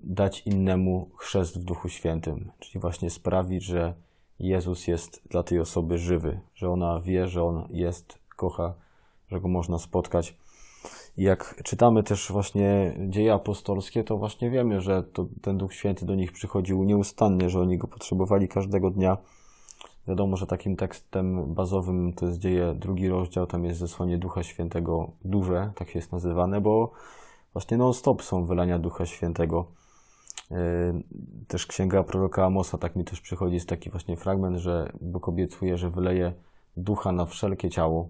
dać 0.03 0.41
innemu 0.47 1.11
chrzest 1.17 1.61
w 1.61 1.65
Duchu 1.65 1.89
Świętym, 1.89 2.51
czyli 2.59 2.81
właśnie 2.81 3.11
sprawić, 3.11 3.65
że 3.65 3.95
Jezus 4.39 4.87
jest 4.87 5.23
dla 5.31 5.43
tej 5.43 5.61
osoby 5.61 5.99
żywy, 5.99 6.41
że 6.55 6.71
ona 6.71 7.01
wie, 7.01 7.29
że 7.29 7.45
On 7.45 7.69
jest, 7.71 8.19
kocha, 8.37 8.75
że 9.29 9.41
Go 9.41 9.49
można 9.49 9.79
spotkać. 9.79 10.37
I 11.17 11.23
jak 11.23 11.61
czytamy 11.65 12.03
też 12.03 12.33
właśnie 12.33 12.95
dzieje 13.09 13.35
apostolskie, 13.35 14.05
to 14.05 14.19
właśnie 14.19 14.51
wiemy, 14.51 14.81
że 14.81 15.03
to, 15.03 15.27
ten 15.43 15.59
Duch 15.59 15.75
Święty 15.75 16.07
do 16.07 16.15
nich 16.15 16.33
przychodził 16.33 16.85
nieustannie, 16.85 17.51
że 17.51 17.61
oni 17.61 17.79
Go 17.79 17.89
potrzebowali 17.89 18.49
każdego 18.49 18.91
dnia. 18.91 19.17
Wiadomo, 20.09 20.37
że 20.37 20.47
takim 20.47 20.77
tekstem 20.77 21.55
bazowym 21.55 22.13
to 22.13 22.27
jest 22.27 22.39
dzieje 22.39 22.75
drugi 22.75 23.09
rozdział, 23.09 23.47
tam 23.47 23.65
jest 23.65 23.81
zesłanie 23.81 24.19
Ducha 24.19 24.43
Świętego 24.43 25.11
duże, 25.25 25.73
tak 25.75 25.95
jest 25.95 26.13
nazywane, 26.13 26.61
bo 26.61 26.93
właśnie 27.53 27.77
non-stop 27.77 28.23
są 28.23 28.47
wylania 28.47 28.79
Ducha 28.79 29.07
Świętego. 29.07 29.67
E, 30.51 30.57
też 31.49 31.67
księga 31.67 32.03
proroka 32.03 32.45
Amosa, 32.45 32.79
tak 32.79 32.97
mi 32.97 33.05
też 33.05 33.21
przychodzi, 33.21 33.55
jest 33.55 33.69
taki 33.69 33.91
właśnie 33.91 34.17
fragment, 34.17 34.57
że 34.57 34.93
Bóg 35.01 35.29
obiecuje, 35.29 35.79
że 35.79 35.91
wyleje 35.91 36.33
ducha 36.77 37.13
na 37.13 37.27
wszelkie 37.27 37.71
ciało. 37.71 38.09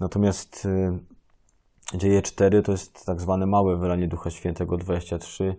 Natomiast 0.00 0.66
e, 0.66 0.98
dzieje 1.94 2.22
4 2.22 2.62
to 2.62 2.72
jest 2.72 3.06
tak 3.06 3.20
zwane 3.20 3.46
małe 3.46 3.76
wylanie 3.76 4.08
Ducha 4.08 4.30
Świętego 4.30 4.76
23. 4.76 5.56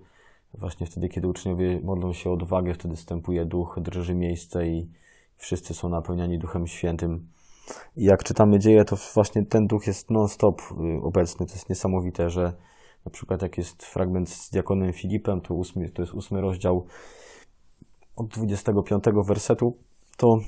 Właśnie 0.53 0.87
wtedy, 0.87 1.09
kiedy 1.09 1.27
uczniowie 1.27 1.79
modlą 1.83 2.13
się 2.13 2.29
o 2.29 2.33
odwagę, 2.33 2.73
wtedy 2.73 2.95
stępuje 2.95 3.45
duch, 3.45 3.79
drży 3.81 4.15
miejsce 4.15 4.67
i 4.67 4.89
wszyscy 5.37 5.73
są 5.73 5.89
napełniani 5.89 6.39
Duchem 6.39 6.67
Świętym. 6.67 7.27
I 7.97 8.03
jak 8.03 8.23
czytamy 8.23 8.59
dzieje, 8.59 8.85
to 8.85 8.97
właśnie 9.13 9.45
ten 9.45 9.67
duch 9.67 9.87
jest 9.87 10.11
non-stop 10.11 10.61
y, 10.61 11.03
obecny. 11.03 11.45
To 11.45 11.53
jest 11.53 11.69
niesamowite, 11.69 12.29
że 12.29 12.53
na 13.05 13.11
przykład 13.11 13.41
jak 13.41 13.57
jest 13.57 13.83
fragment 13.83 14.29
z 14.29 14.49
diakonem 14.49 14.93
Filipem, 14.93 15.41
to, 15.41 15.53
ósmy, 15.53 15.89
to 15.89 16.01
jest 16.01 16.13
ósmy 16.13 16.41
rozdział 16.41 16.85
od 18.15 18.27
25 18.27 19.03
wersetu, 19.25 19.77
to 20.17 20.39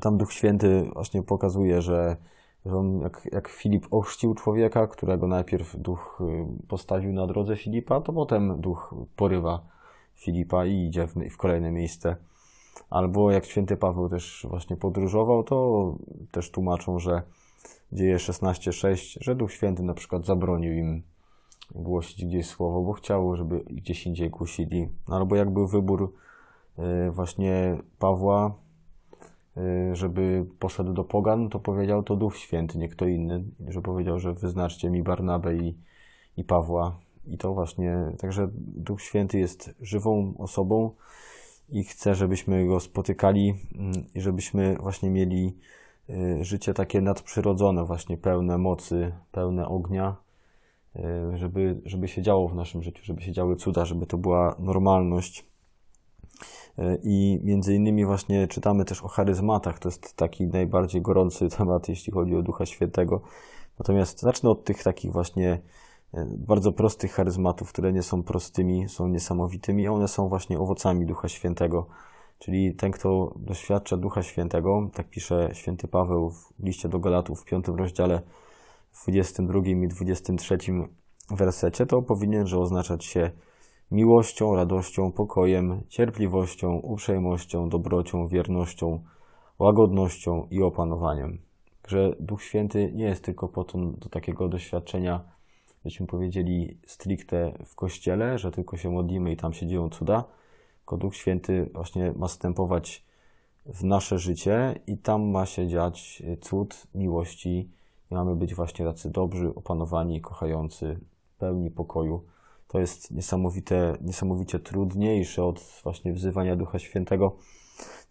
tam 0.00 0.16
Duch 0.16 0.32
Święty 0.32 0.90
właśnie 0.94 1.22
pokazuje, 1.22 1.82
że, 1.82 2.16
że 2.66 2.76
on, 2.76 3.00
jak, 3.00 3.28
jak 3.32 3.48
Filip 3.48 3.86
ochrzcił 3.90 4.34
człowieka, 4.34 4.86
którego 4.86 5.26
najpierw 5.26 5.76
Duch 5.76 6.20
y, 6.20 6.66
postawił 6.68 7.12
na 7.12 7.26
drodze 7.26 7.56
Filipa, 7.56 8.00
to 8.00 8.12
potem 8.12 8.60
Duch 8.60 8.94
porywa 9.16 9.62
Filipa 10.14 10.66
i 10.66 10.86
idzie 10.86 11.06
w, 11.06 11.14
w 11.14 11.36
kolejne 11.36 11.70
miejsce. 11.70 12.16
Albo 12.90 13.30
jak 13.30 13.44
święty 13.44 13.76
Paweł 13.76 14.08
też 14.08 14.46
właśnie 14.50 14.76
podróżował, 14.76 15.42
to 15.42 15.94
też 16.30 16.50
tłumaczą, 16.50 16.98
że 16.98 17.22
dzieje 17.92 18.16
16:6, 18.16 19.18
że 19.20 19.34
Duch 19.34 19.52
Święty 19.52 19.82
na 19.82 19.94
przykład 19.94 20.26
zabronił 20.26 20.72
im 20.72 21.02
głosić 21.74 22.24
gdzieś 22.24 22.46
słowo, 22.46 22.82
bo 22.82 22.92
chciało, 22.92 23.36
żeby 23.36 23.60
gdzieś 23.60 24.06
indziej 24.06 24.30
głosili. 24.30 24.88
Albo 25.06 25.36
jak 25.36 25.50
był 25.50 25.66
wybór 25.66 26.14
e, 26.78 27.10
właśnie 27.10 27.76
Pawła, 27.98 28.54
żeby 29.92 30.46
poszedł 30.58 30.92
do 30.92 31.04
Pogan, 31.04 31.48
to 31.48 31.60
powiedział 31.60 32.02
to 32.02 32.16
Duch 32.16 32.36
Święty, 32.36 32.78
nie 32.78 32.88
kto 32.88 33.06
inny, 33.06 33.44
że 33.68 33.82
powiedział, 33.82 34.18
że 34.18 34.34
wyznaczcie 34.34 34.90
mi 34.90 35.02
Barnabę 35.02 35.56
i, 35.56 35.78
i 36.36 36.44
Pawła. 36.44 36.98
I 37.26 37.38
to 37.38 37.54
właśnie, 37.54 38.12
także 38.18 38.48
Duch 38.76 39.02
Święty 39.02 39.38
jest 39.38 39.74
żywą 39.80 40.34
osobą 40.38 40.90
i 41.68 41.84
chce, 41.84 42.14
żebyśmy 42.14 42.66
go 42.66 42.80
spotykali 42.80 43.54
mm, 43.74 43.92
i 44.14 44.20
żebyśmy 44.20 44.76
właśnie 44.80 45.10
mieli 45.10 45.56
e, 46.10 46.44
życie 46.44 46.74
takie 46.74 47.00
nadprzyrodzone, 47.00 47.84
właśnie 47.84 48.16
pełne 48.16 48.58
mocy, 48.58 49.12
pełne 49.32 49.68
ognia, 49.68 50.16
E, 50.96 51.36
żeby, 51.36 51.80
żeby 51.84 52.08
się 52.08 52.22
działo 52.22 52.48
w 52.48 52.54
naszym 52.54 52.82
życiu, 52.82 53.04
żeby 53.04 53.22
się 53.22 53.32
działy 53.32 53.56
cuda, 53.56 53.84
żeby 53.84 54.06
to 54.06 54.18
była 54.18 54.56
normalność. 54.58 55.46
E, 56.78 56.98
I 57.02 57.40
między 57.42 57.74
innymi 57.74 58.04
właśnie 58.04 58.48
czytamy 58.48 58.84
też 58.84 59.02
o 59.02 59.08
charyzmatach. 59.08 59.78
To 59.78 59.88
jest 59.88 60.16
taki 60.16 60.46
najbardziej 60.46 61.02
gorący 61.02 61.48
temat, 61.58 61.88
jeśli 61.88 62.12
chodzi 62.12 62.36
o 62.36 62.42
Ducha 62.42 62.66
Świętego. 62.66 63.20
Natomiast 63.78 64.20
zacznę 64.20 64.50
od 64.50 64.64
tych 64.64 64.82
takich 64.82 65.12
właśnie 65.12 65.60
e, 66.14 66.26
bardzo 66.38 66.72
prostych 66.72 67.12
charyzmatów, 67.12 67.72
które 67.72 67.92
nie 67.92 68.02
są 68.02 68.22
prostymi, 68.22 68.88
są 68.88 69.08
niesamowitymi. 69.08 69.88
One 69.88 70.08
są 70.08 70.28
właśnie 70.28 70.58
owocami 70.58 71.06
Ducha 71.06 71.28
Świętego. 71.28 71.86
Czyli 72.38 72.74
ten, 72.74 72.92
kto 72.92 73.34
doświadcza 73.36 73.96
Ducha 73.96 74.22
Świętego, 74.22 74.90
tak 74.94 75.10
pisze 75.10 75.50
święty 75.52 75.88
Paweł 75.88 76.30
w 76.30 76.52
liście 76.58 76.88
do 76.88 76.98
Galatów 76.98 77.40
w 77.40 77.44
piątym 77.44 77.74
rozdziale, 77.74 78.22
w 78.92 79.02
22 79.02 79.60
i 79.60 79.88
23 79.88 80.58
wersecie, 81.30 81.86
to 81.86 82.02
powinien 82.02 82.54
oznaczać 82.54 83.04
się 83.04 83.30
miłością, 83.90 84.54
radością, 84.56 85.12
pokojem, 85.12 85.82
cierpliwością, 85.88 86.76
uprzejmością, 86.76 87.68
dobrocią, 87.68 88.28
wiernością, 88.28 89.04
łagodnością 89.58 90.46
i 90.50 90.62
opanowaniem. 90.62 91.38
Że 91.88 92.16
Duch 92.20 92.42
Święty 92.42 92.92
nie 92.94 93.04
jest 93.04 93.24
tylko 93.24 93.48
po 93.48 93.64
to 93.64 93.78
do 93.78 94.08
takiego 94.08 94.48
doświadczenia, 94.48 95.24
byśmy 95.84 96.06
powiedzieli, 96.06 96.78
stricte 96.86 97.52
w 97.66 97.74
kościele, 97.74 98.38
że 98.38 98.50
tylko 98.50 98.76
się 98.76 98.90
modlimy 98.90 99.32
i 99.32 99.36
tam 99.36 99.52
się 99.52 99.66
dzieją 99.66 99.90
cuda, 99.90 100.24
tylko 100.78 100.96
Duch 100.96 101.16
Święty 101.16 101.70
właśnie 101.74 102.12
ma 102.16 102.28
stępować 102.28 103.04
w 103.66 103.84
nasze 103.84 104.18
życie 104.18 104.80
i 104.86 104.98
tam 104.98 105.30
ma 105.30 105.46
się 105.46 105.68
dziać 105.68 106.22
cud 106.40 106.86
miłości, 106.94 107.70
mamy 108.10 108.36
być 108.36 108.54
właśnie 108.54 108.84
tacy 108.84 109.10
dobrzy, 109.10 109.54
opanowani, 109.54 110.20
kochający, 110.20 111.00
pełni 111.38 111.70
pokoju. 111.70 112.24
To 112.74 112.80
jest 112.80 113.10
niesamowite, 113.10 113.96
niesamowicie 114.00 114.58
trudniejsze 114.58 115.44
od 115.44 115.80
właśnie 115.82 116.12
wzywania 116.12 116.56
Ducha 116.56 116.78
Świętego. 116.78 117.36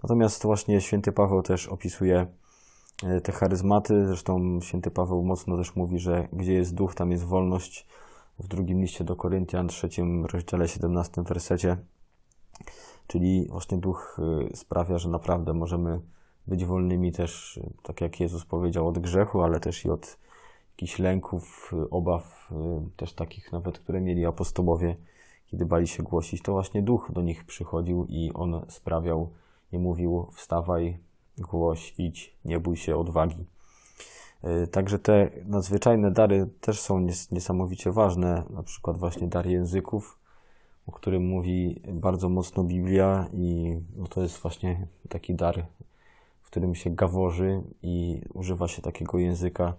Natomiast 0.03 0.43
właśnie 0.43 0.81
święty 0.81 1.11
Paweł 1.11 1.41
też 1.41 1.67
opisuje 1.67 2.27
e, 3.03 3.21
te 3.21 3.31
charyzmaty. 3.31 4.07
Zresztą 4.07 4.59
święty 4.61 4.91
Paweł 4.91 5.23
mocno 5.23 5.57
też 5.57 5.75
mówi, 5.75 5.99
że 5.99 6.27
gdzie 6.33 6.53
jest 6.53 6.75
duch, 6.75 6.95
tam 6.95 7.11
jest 7.11 7.23
wolność. 7.23 7.87
W 8.39 8.47
drugim 8.47 8.81
liście 8.81 9.03
do 9.03 9.15
Koryntian, 9.15 9.67
trzecim 9.67 10.25
rozdziale, 10.25 10.67
17 10.67 11.23
wersecie. 11.23 11.77
Czyli 13.07 13.47
właśnie 13.49 13.77
duch 13.77 14.19
e, 14.51 14.55
sprawia, 14.55 14.97
że 14.97 15.09
naprawdę 15.09 15.53
możemy 15.53 15.99
być 16.47 16.65
wolnymi 16.65 17.11
też, 17.11 17.59
tak 17.83 18.01
jak 18.01 18.19
Jezus 18.19 18.45
powiedział, 18.45 18.87
od 18.87 18.99
grzechu, 18.99 19.41
ale 19.41 19.59
też 19.59 19.85
i 19.85 19.89
od 19.89 20.17
jakichś 20.73 20.99
lęków, 20.99 21.73
obaw, 21.91 22.51
y, 22.51 22.97
też 22.97 23.13
takich 23.13 23.51
nawet, 23.51 23.79
które 23.79 24.01
mieli 24.01 24.25
apostołowie, 24.25 24.95
kiedy 25.45 25.65
bali 25.65 25.87
się 25.87 26.03
głosić, 26.03 26.41
to 26.41 26.51
właśnie 26.51 26.81
duch 26.81 27.11
do 27.13 27.21
nich 27.21 27.45
przychodził 27.45 28.05
i 28.09 28.31
on 28.33 28.65
sprawiał, 28.69 29.29
nie 29.73 29.79
mówił 29.79 30.27
wstawaj, 30.33 30.97
głoś, 31.37 31.93
idź, 31.97 32.35
nie 32.45 32.59
bój 32.59 32.77
się 32.77 32.97
odwagi. 32.97 33.45
Y, 34.63 34.67
także 34.67 34.99
te 34.99 35.29
nadzwyczajne 35.45 36.11
dary 36.11 36.49
też 36.61 36.79
są 36.79 37.07
niesamowicie 37.31 37.91
ważne, 37.91 38.43
na 38.49 38.63
przykład 38.63 38.97
właśnie 38.97 39.27
dar 39.27 39.47
języków, 39.47 40.19
o 40.87 40.91
którym 40.91 41.27
mówi 41.27 41.81
bardzo 41.93 42.29
mocno 42.29 42.63
Biblia 42.63 43.27
i 43.33 43.77
no 43.95 44.07
to 44.07 44.21
jest 44.21 44.37
właśnie 44.37 44.87
taki 45.09 45.35
dar 45.35 45.67
którym 46.53 46.75
się 46.75 46.89
gaworzy 46.89 47.61
i 47.81 48.21
używa 48.33 48.67
się 48.67 48.81
takiego 48.81 49.19
języka 49.19 49.73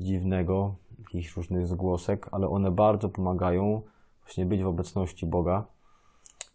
dziwnego, 0.00 0.74
jakichś 0.98 1.36
różnych 1.36 1.66
zgłosek, 1.66 2.28
ale 2.32 2.48
one 2.48 2.70
bardzo 2.70 3.08
pomagają 3.08 3.82
właśnie 4.22 4.46
być 4.46 4.62
w 4.62 4.66
obecności 4.66 5.26
Boga, 5.26 5.64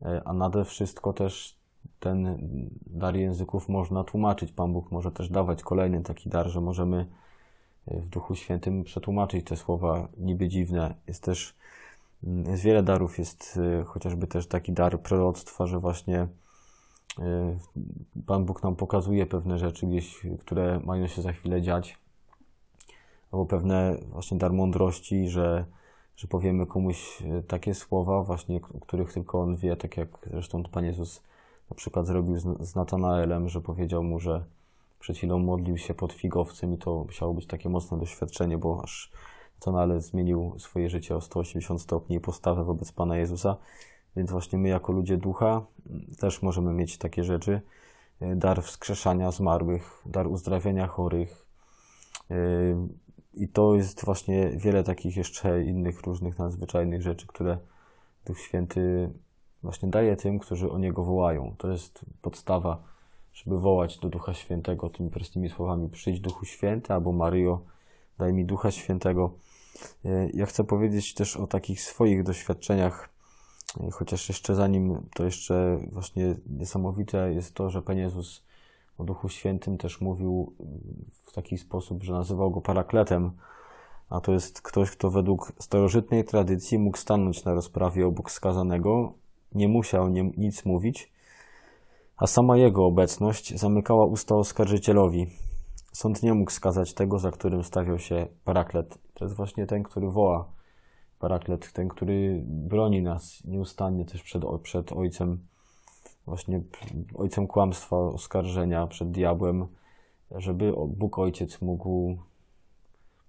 e, 0.01 0.21
a 0.25 0.33
nade 0.33 0.65
wszystko 0.65 1.13
też 1.13 1.57
ten 1.99 2.37
dar 2.87 3.15
języków 3.15 3.69
można 3.69 4.03
tłumaczyć. 4.03 4.51
Pan 4.51 4.73
Bóg 4.73 4.91
może 4.91 5.11
też 5.11 5.29
dawać 5.29 5.63
kolejny 5.63 6.01
taki 6.01 6.29
dar, 6.29 6.47
że 6.47 6.61
możemy 6.61 7.07
e, 7.87 7.99
w 7.99 8.09
Duchu 8.09 8.35
Świętym 8.35 8.83
przetłumaczyć 8.83 9.45
te 9.45 9.55
słowa 9.55 10.07
niby 10.17 10.47
dziwne. 10.47 10.95
Jest 11.07 11.23
też 11.23 11.55
mm, 12.23 12.51
jest 12.51 12.63
wiele 12.63 12.83
darów, 12.83 13.19
jest 13.19 13.59
e, 13.81 13.83
chociażby 13.83 14.27
też 14.27 14.47
taki 14.47 14.73
dar 14.73 15.01
proroctwa, 15.01 15.67
że 15.67 15.79
właśnie 15.79 16.27
Pan 18.25 18.45
Bóg 18.45 18.63
nam 18.63 18.75
pokazuje 18.75 19.25
pewne 19.25 19.59
rzeczy 19.59 19.87
gdzieś, 19.87 20.21
które 20.39 20.79
mają 20.79 21.07
się 21.07 21.21
za 21.21 21.33
chwilę 21.33 21.61
dziać 21.61 21.97
albo 23.33 23.45
pewne 23.45 23.97
właśnie 24.09 24.37
dar 24.37 24.53
mądrości, 24.53 25.27
że, 25.27 25.65
że 26.15 26.27
powiemy 26.27 26.65
komuś 26.65 27.21
e, 27.21 27.41
takie 27.41 27.73
słowa 27.73 28.23
właśnie, 28.23 28.59
których 28.81 29.13
tylko 29.13 29.41
on 29.41 29.55
wie, 29.55 29.75
tak 29.75 29.97
jak 29.97 30.09
zresztą 30.31 30.63
Pan 30.63 30.85
Jezus 30.85 31.23
na 31.69 31.75
przykład 31.75 32.07
zrobił 32.07 32.37
z, 32.37 32.43
z 32.59 32.75
Natanaelem, 32.75 33.49
że 33.49 33.61
powiedział 33.61 34.03
mu, 34.03 34.19
że 34.19 34.45
przed 34.99 35.17
chwilą 35.17 35.39
modlił 35.39 35.77
się 35.77 35.93
pod 35.93 36.13
figowcem 36.13 36.73
i 36.73 36.77
to 36.77 37.03
musiało 37.03 37.33
być 37.33 37.47
takie 37.47 37.69
mocne 37.69 37.99
doświadczenie, 37.99 38.57
bo 38.57 38.81
aż 38.83 39.11
Natanael 39.59 39.99
zmienił 40.01 40.55
swoje 40.57 40.89
życie 40.89 41.15
o 41.15 41.21
180 41.21 41.81
stopni 41.81 42.15
i 42.15 42.19
postawę 42.19 42.63
wobec 42.63 42.91
Pana 42.91 43.17
Jezusa. 43.17 43.57
Więc 44.15 44.31
właśnie 44.31 44.59
my 44.59 44.69
jako 44.69 44.93
ludzie 44.93 45.17
ducha 45.17 45.65
też 46.19 46.41
możemy 46.41 46.73
mieć 46.73 46.97
takie 46.97 47.23
rzeczy. 47.23 47.61
E, 48.19 48.35
dar 48.35 48.63
wskrzeszania 48.63 49.31
zmarłych, 49.31 50.01
dar 50.05 50.27
uzdrawiania 50.27 50.87
chorych, 50.87 51.45
e, 52.31 52.35
i 53.33 53.47
to 53.47 53.75
jest 53.75 54.05
właśnie 54.05 54.49
wiele 54.49 54.83
takich 54.83 55.17
jeszcze 55.17 55.63
innych 55.63 56.01
różnych 56.01 56.39
nadzwyczajnych 56.39 57.01
rzeczy, 57.01 57.27
które 57.27 57.57
Duch 58.25 58.39
Święty 58.39 59.09
właśnie 59.63 59.89
daje 59.89 60.15
tym, 60.15 60.39
którzy 60.39 60.71
o 60.71 60.77
Niego 60.77 61.03
wołają. 61.03 61.55
To 61.57 61.71
jest 61.71 62.05
podstawa, 62.21 62.83
żeby 63.33 63.59
wołać 63.59 63.97
do 63.97 64.09
Ducha 64.09 64.33
Świętego 64.33 64.89
tymi 64.89 65.09
prostymi 65.09 65.49
słowami: 65.49 65.89
Przyjdź 65.89 66.19
Duchu 66.19 66.45
Święty 66.45 66.93
albo 66.93 67.11
Maryjo, 67.11 67.61
daj 68.17 68.33
mi 68.33 68.45
Ducha 68.45 68.71
Świętego. 68.71 69.33
E, 70.05 70.29
ja 70.33 70.45
chcę 70.45 70.63
powiedzieć 70.63 71.13
też 71.13 71.37
o 71.37 71.47
takich 71.47 71.81
swoich 71.81 72.23
doświadczeniach, 72.23 73.09
chociaż 73.91 74.29
jeszcze 74.29 74.55
zanim 74.55 75.09
to 75.13 75.25
jeszcze 75.25 75.79
właśnie 75.91 76.35
niesamowite 76.49 77.33
jest 77.33 77.53
to, 77.53 77.69
że 77.69 77.81
Pan 77.81 77.97
Jezus 77.97 78.43
Duchu 79.03 79.29
Świętym 79.29 79.77
też 79.77 80.01
mówił 80.01 80.53
w 81.23 81.33
taki 81.33 81.57
sposób, 81.57 82.03
że 82.03 82.13
nazywał 82.13 82.51
go 82.51 82.61
parakletem, 82.61 83.31
a 84.09 84.21
to 84.21 84.31
jest 84.31 84.61
ktoś, 84.61 84.91
kto 84.91 85.09
według 85.09 85.53
starożytnej 85.59 86.23
tradycji 86.23 86.79
mógł 86.79 86.97
stanąć 86.97 87.45
na 87.45 87.53
rozprawie 87.53 88.07
obok 88.07 88.31
skazanego, 88.31 89.13
nie 89.55 89.67
musiał 89.67 90.09
nie, 90.09 90.23
nic 90.37 90.65
mówić, 90.65 91.13
a 92.17 92.27
sama 92.27 92.57
jego 92.57 92.85
obecność 92.85 93.59
zamykała 93.59 94.05
usta 94.05 94.35
oskarżycielowi. 94.35 95.27
Sąd 95.91 96.23
nie 96.23 96.33
mógł 96.33 96.51
skazać 96.51 96.93
tego, 96.93 97.19
za 97.19 97.31
którym 97.31 97.63
stawiał 97.63 97.99
się 97.99 98.27
paraklet. 98.43 98.97
To 99.13 99.25
jest 99.25 99.35
właśnie 99.35 99.67
ten, 99.67 99.83
który 99.83 100.09
woła 100.09 100.51
paraklet, 101.19 101.73
ten, 101.73 101.87
który 101.87 102.43
broni 102.45 103.01
nas 103.01 103.43
nieustannie 103.45 104.05
też 104.05 104.23
przed, 104.23 104.43
przed 104.61 104.91
Ojcem 104.91 105.39
właśnie 106.25 106.61
ojcem 107.15 107.47
kłamstwa, 107.47 107.97
oskarżenia 107.97 108.87
przed 108.87 109.11
diabłem, 109.11 109.67
żeby 110.31 110.73
Bóg 110.87 111.19
Ojciec 111.19 111.61
mógł, 111.61 112.17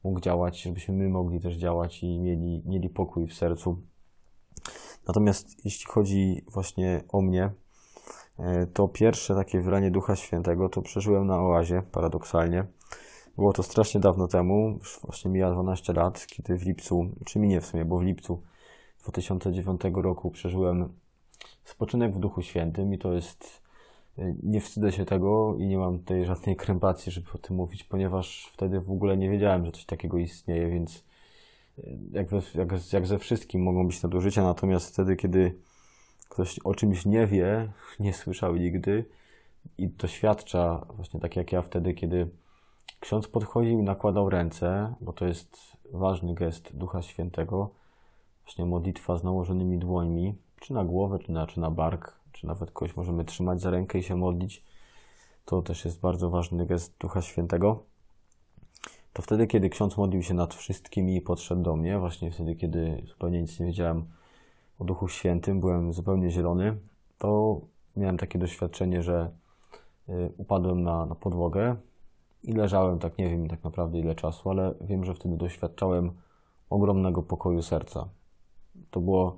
mógł 0.05 0.21
działać, 0.21 0.63
żebyśmy 0.63 0.95
my 0.95 1.09
mogli 1.09 1.41
też 1.41 1.57
działać 1.57 2.03
i 2.03 2.19
mieli, 2.19 2.63
mieli 2.67 2.89
pokój 2.89 3.27
w 3.27 3.35
sercu. 3.35 3.79
Natomiast 5.07 5.65
jeśli 5.65 5.87
chodzi 5.87 6.45
właśnie 6.53 7.05
o 7.09 7.21
mnie, 7.21 7.51
e, 8.39 8.67
to 8.67 8.89
pierwsze 8.89 9.35
takie 9.35 9.61
wylanie 9.61 9.91
Ducha 9.91 10.17
Świętego 10.17 10.69
to 10.69 10.83
przeżyłem 10.83 11.27
na 11.27 11.43
oazie, 11.43 11.83
paradoksalnie. 11.93 12.67
Było 13.37 13.53
to 13.53 13.63
strasznie 13.63 14.01
dawno 14.01 14.29
temu, 14.29 14.77
już 14.79 15.01
właśnie 15.03 15.31
mija 15.31 15.51
12 15.51 15.93
lat, 15.93 16.27
kiedy 16.27 16.59
w 16.59 16.63
lipcu, 16.63 17.07
czy 17.25 17.39
minie 17.39 17.61
w 17.61 17.67
sumie, 17.67 17.85
bo 17.85 17.99
w 17.99 18.03
lipcu 18.03 18.43
2009 19.03 19.81
roku 19.95 20.31
przeżyłem 20.31 20.93
spoczynek 21.65 22.15
w 22.15 22.19
Duchu 22.19 22.43
Świętym 22.43 22.95
i 22.95 22.99
to 22.99 23.13
jest, 23.13 23.63
y, 24.19 24.37
nie 24.43 24.61
wstydzę 24.61 24.93
się 24.93 25.05
tego 25.05 25.57
i 25.59 25.67
nie 25.67 25.79
mam 25.79 25.99
tutaj 25.99 26.25
żadnej 26.25 26.57
krępacji, 26.57 27.13
żeby 27.13 27.27
o 27.35 27.39
tym 27.39 27.57
mówić, 27.57 27.85
ponieważ 27.85 28.51
wtedy 28.53 28.81
w 28.81 28.91
ogóle 28.91 29.17
nie 29.17 29.31
wiedziałem, 29.31 29.67
że 29.67 29.73
coś 29.73 29.85
takiego 29.85 30.19
istnieje, 30.19 30.69
więc 30.69 31.05
y, 31.79 31.99
jak, 32.13 32.29
we, 32.29 32.41
jak, 32.55 32.93
jak 32.93 33.07
ze 33.07 33.19
wszystkim 33.19 33.63
mogą 33.63 33.87
być 33.87 34.03
nadużycia, 34.03 34.43
natomiast 34.43 34.93
wtedy, 34.93 35.17
kiedy 35.17 35.59
ktoś 36.29 36.59
o 36.59 36.75
czymś 36.75 37.07
nie 37.07 37.27
wie, 37.27 37.73
nie 38.01 38.13
słyszał 38.13 38.57
nigdy 38.57 39.05
i 39.79 39.89
doświadcza, 39.89 40.87
właśnie 40.97 41.21
tak 41.21 41.37
jak 41.37 41.53
ja 41.53 41.63
wtedy, 41.63 41.95
kiedy 41.95 42.31
ksiądz 43.01 43.29
podchodził 43.29 43.79
i 43.79 43.83
nakładał 43.83 44.31
ręce, 44.31 44.95
bo 45.01 45.13
to 45.13 45.27
jest 45.27 45.77
ważny 45.93 46.35
gest 46.35 46.77
Ducha 46.77 47.03
Świętego, 47.03 47.71
właśnie 48.45 48.65
modlitwa 48.65 49.17
z 49.17 49.25
nałożonymi 49.25 49.79
dłońmi, 49.79 50.35
czy 50.61 50.73
na 50.73 50.85
głowę, 50.85 51.19
czy 51.19 51.33
na, 51.33 51.47
czy 51.47 51.61
na 51.61 51.71
bark, 51.71 52.21
czy 52.33 52.47
nawet 52.47 52.71
kogoś 52.71 52.97
możemy 52.97 53.25
trzymać 53.25 53.61
za 53.61 53.71
rękę 53.71 53.99
i 53.99 54.03
się 54.03 54.17
modlić. 54.17 54.65
To 55.45 55.63
też 55.63 55.85
jest 55.85 56.01
bardzo 56.01 56.31
ważny 56.31 56.67
gest 56.67 56.97
Ducha 56.99 57.23
Świętego. 57.23 57.85
To 59.13 59.23
wtedy, 59.23 59.47
kiedy 59.47 59.69
ksiądz 59.69 59.97
modlił 59.97 60.23
się 60.23 60.35
nad 60.35 60.55
wszystkimi 60.55 61.17
i 61.17 61.21
podszedł 61.21 61.63
do 61.63 61.77
mnie, 61.77 61.99
właśnie 61.99 62.31
wtedy, 62.31 62.55
kiedy 62.57 63.03
zupełnie 63.07 63.43
nic 63.43 63.61
nie 63.61 63.67
wiedziałem 63.67 64.05
o 64.79 64.85
Duchu 64.85 65.09
Świętym, 65.09 65.61
byłem 65.61 65.93
zupełnie 65.93 66.31
zielony, 66.31 66.79
to 67.19 67.61
miałem 67.97 68.17
takie 68.17 68.39
doświadczenie, 68.39 69.03
że 69.03 69.31
y, 70.09 70.33
upadłem 70.37 70.83
na, 70.83 71.07
na 71.07 71.15
podłogę 71.15 71.77
i 72.43 72.53
leżałem, 72.53 72.99
tak 72.99 73.19
nie 73.19 73.31
wiem 73.31 73.49
tak 73.49 73.65
naprawdę 73.65 73.99
ile 73.99 74.15
czasu, 74.15 74.51
ale 74.51 74.75
wiem, 74.81 75.05
że 75.05 75.15
wtedy 75.15 75.37
doświadczałem 75.37 76.13
ogromnego 76.71 77.23
pokoju 77.23 77.63
serca. 77.63 78.09
To 78.91 79.01
było 79.01 79.37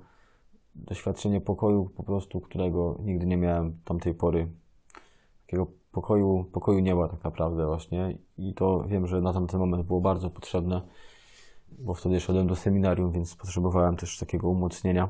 doświadczenie 0.77 1.41
pokoju 1.41 1.89
po 1.95 2.03
prostu, 2.03 2.41
którego 2.41 2.97
nigdy 2.99 3.25
nie 3.25 3.37
miałem 3.37 3.77
tamtej 3.85 4.13
pory. 4.13 4.47
Takiego 5.45 5.67
pokoju, 5.91 6.45
pokoju 6.51 6.79
nieba 6.79 7.07
tak 7.07 7.23
naprawdę 7.23 7.65
właśnie 7.65 8.17
i 8.37 8.53
to 8.53 8.83
wiem, 8.87 9.07
że 9.07 9.21
na 9.21 9.33
tamten 9.33 9.59
moment 9.59 9.87
było 9.87 10.01
bardzo 10.01 10.29
potrzebne, 10.29 10.81
bo 11.79 11.93
wtedy 11.93 12.19
szedłem 12.19 12.47
do 12.47 12.55
seminarium, 12.55 13.11
więc 13.11 13.35
potrzebowałem 13.35 13.95
też 13.95 14.17
takiego 14.17 14.49
umocnienia. 14.49 15.09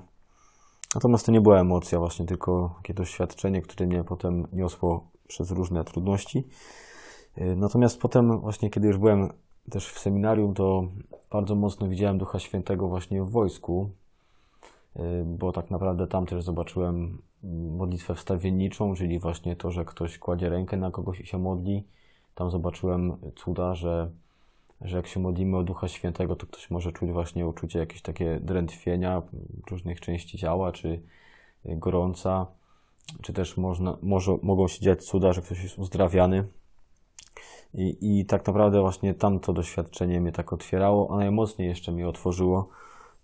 Natomiast 0.95 1.25
to 1.25 1.31
nie 1.31 1.41
była 1.41 1.59
emocja 1.59 1.99
właśnie, 1.99 2.25
tylko 2.25 2.75
takie 2.77 2.93
doświadczenie, 2.93 3.61
które 3.61 3.85
mnie 3.85 4.03
potem 4.03 4.47
niosło 4.53 5.07
przez 5.27 5.51
różne 5.51 5.83
trudności. 5.83 6.47
Natomiast 7.55 8.01
potem 8.01 8.39
właśnie, 8.39 8.69
kiedy 8.69 8.87
już 8.87 8.97
byłem 8.97 9.29
też 9.69 9.89
w 9.89 9.99
seminarium, 9.99 10.53
to 10.53 10.83
bardzo 11.31 11.55
mocno 11.55 11.87
widziałem 11.87 12.17
Ducha 12.17 12.39
Świętego 12.39 12.87
właśnie 12.87 13.23
w 13.23 13.29
wojsku, 13.29 13.89
bo 15.25 15.51
tak 15.51 15.71
naprawdę 15.71 16.07
tam 16.07 16.25
też 16.25 16.43
zobaczyłem 16.43 17.21
modlitwę 17.77 18.15
wstawienniczą, 18.15 18.95
czyli 18.95 19.19
właśnie 19.19 19.55
to, 19.55 19.71
że 19.71 19.85
ktoś 19.85 20.17
kładzie 20.17 20.49
rękę 20.49 20.77
na 20.77 20.91
kogoś 20.91 21.19
i 21.19 21.25
się 21.25 21.37
modli. 21.37 21.83
Tam 22.35 22.49
zobaczyłem 22.49 23.17
cuda, 23.35 23.75
że, 23.75 24.11
że 24.81 24.97
jak 24.97 25.07
się 25.07 25.19
modlimy 25.19 25.57
o 25.57 25.63
Ducha 25.63 25.87
Świętego, 25.87 26.35
to 26.35 26.47
ktoś 26.47 26.69
może 26.69 26.91
czuć 26.91 27.11
właśnie 27.11 27.47
uczucie 27.47 27.79
jakieś 27.79 28.01
takie 28.01 28.39
drętwienia 28.39 29.21
różnych 29.69 30.01
części 30.01 30.37
ciała, 30.37 30.71
czy 30.71 31.01
gorąca, 31.65 32.47
czy 33.21 33.33
też 33.33 33.57
można, 33.57 33.97
może, 34.01 34.37
mogą 34.41 34.67
się 34.67 34.81
dziać 34.81 35.03
cuda, 35.03 35.33
że 35.33 35.41
ktoś 35.41 35.63
jest 35.63 35.79
uzdrawiany. 35.79 36.47
I, 37.73 38.19
I 38.19 38.25
tak 38.25 38.47
naprawdę 38.47 38.81
właśnie 38.81 39.13
tamto 39.13 39.53
doświadczenie 39.53 40.21
mnie 40.21 40.31
tak 40.31 40.53
otwierało, 40.53 41.13
a 41.13 41.17
najmocniej 41.17 41.67
jeszcze 41.67 41.91
mi 41.91 42.03
otworzyło 42.03 42.69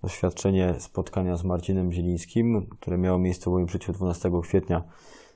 doświadczenie 0.04 0.76
spotkania 0.80 1.38
z 1.38 1.44
Marcinem 1.44 1.92
Zielińskim, 1.92 2.68
które 2.80 2.98
miało 2.98 3.20
miejsce 3.20 3.50
w 3.50 3.54
moim 3.54 3.70
życiu 3.70 3.94
12 3.94 4.32
kwietnia 4.44 4.84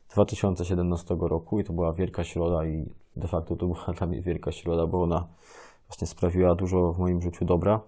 2017 0.10 1.18
roku 1.20 1.60
i 1.60 1.64
to 1.64 1.74
była 1.74 1.94
wielka 1.94 2.24
środa 2.24 2.66
i 2.66 2.90
de 3.16 3.28
facto 3.28 3.56
to 3.56 3.68
była 3.68 3.94
dla 3.98 4.08
mnie 4.08 4.22
wielka 4.22 4.52
środa, 4.52 4.88
bo 4.88 5.04
ona 5.04 5.28
właśnie 5.88 6.08
sprawiła 6.08 6.56
dużo 6.56 6.94
w 6.94 7.00
moim 7.00 7.22
życiu 7.22 7.46
dobra, 7.46 7.80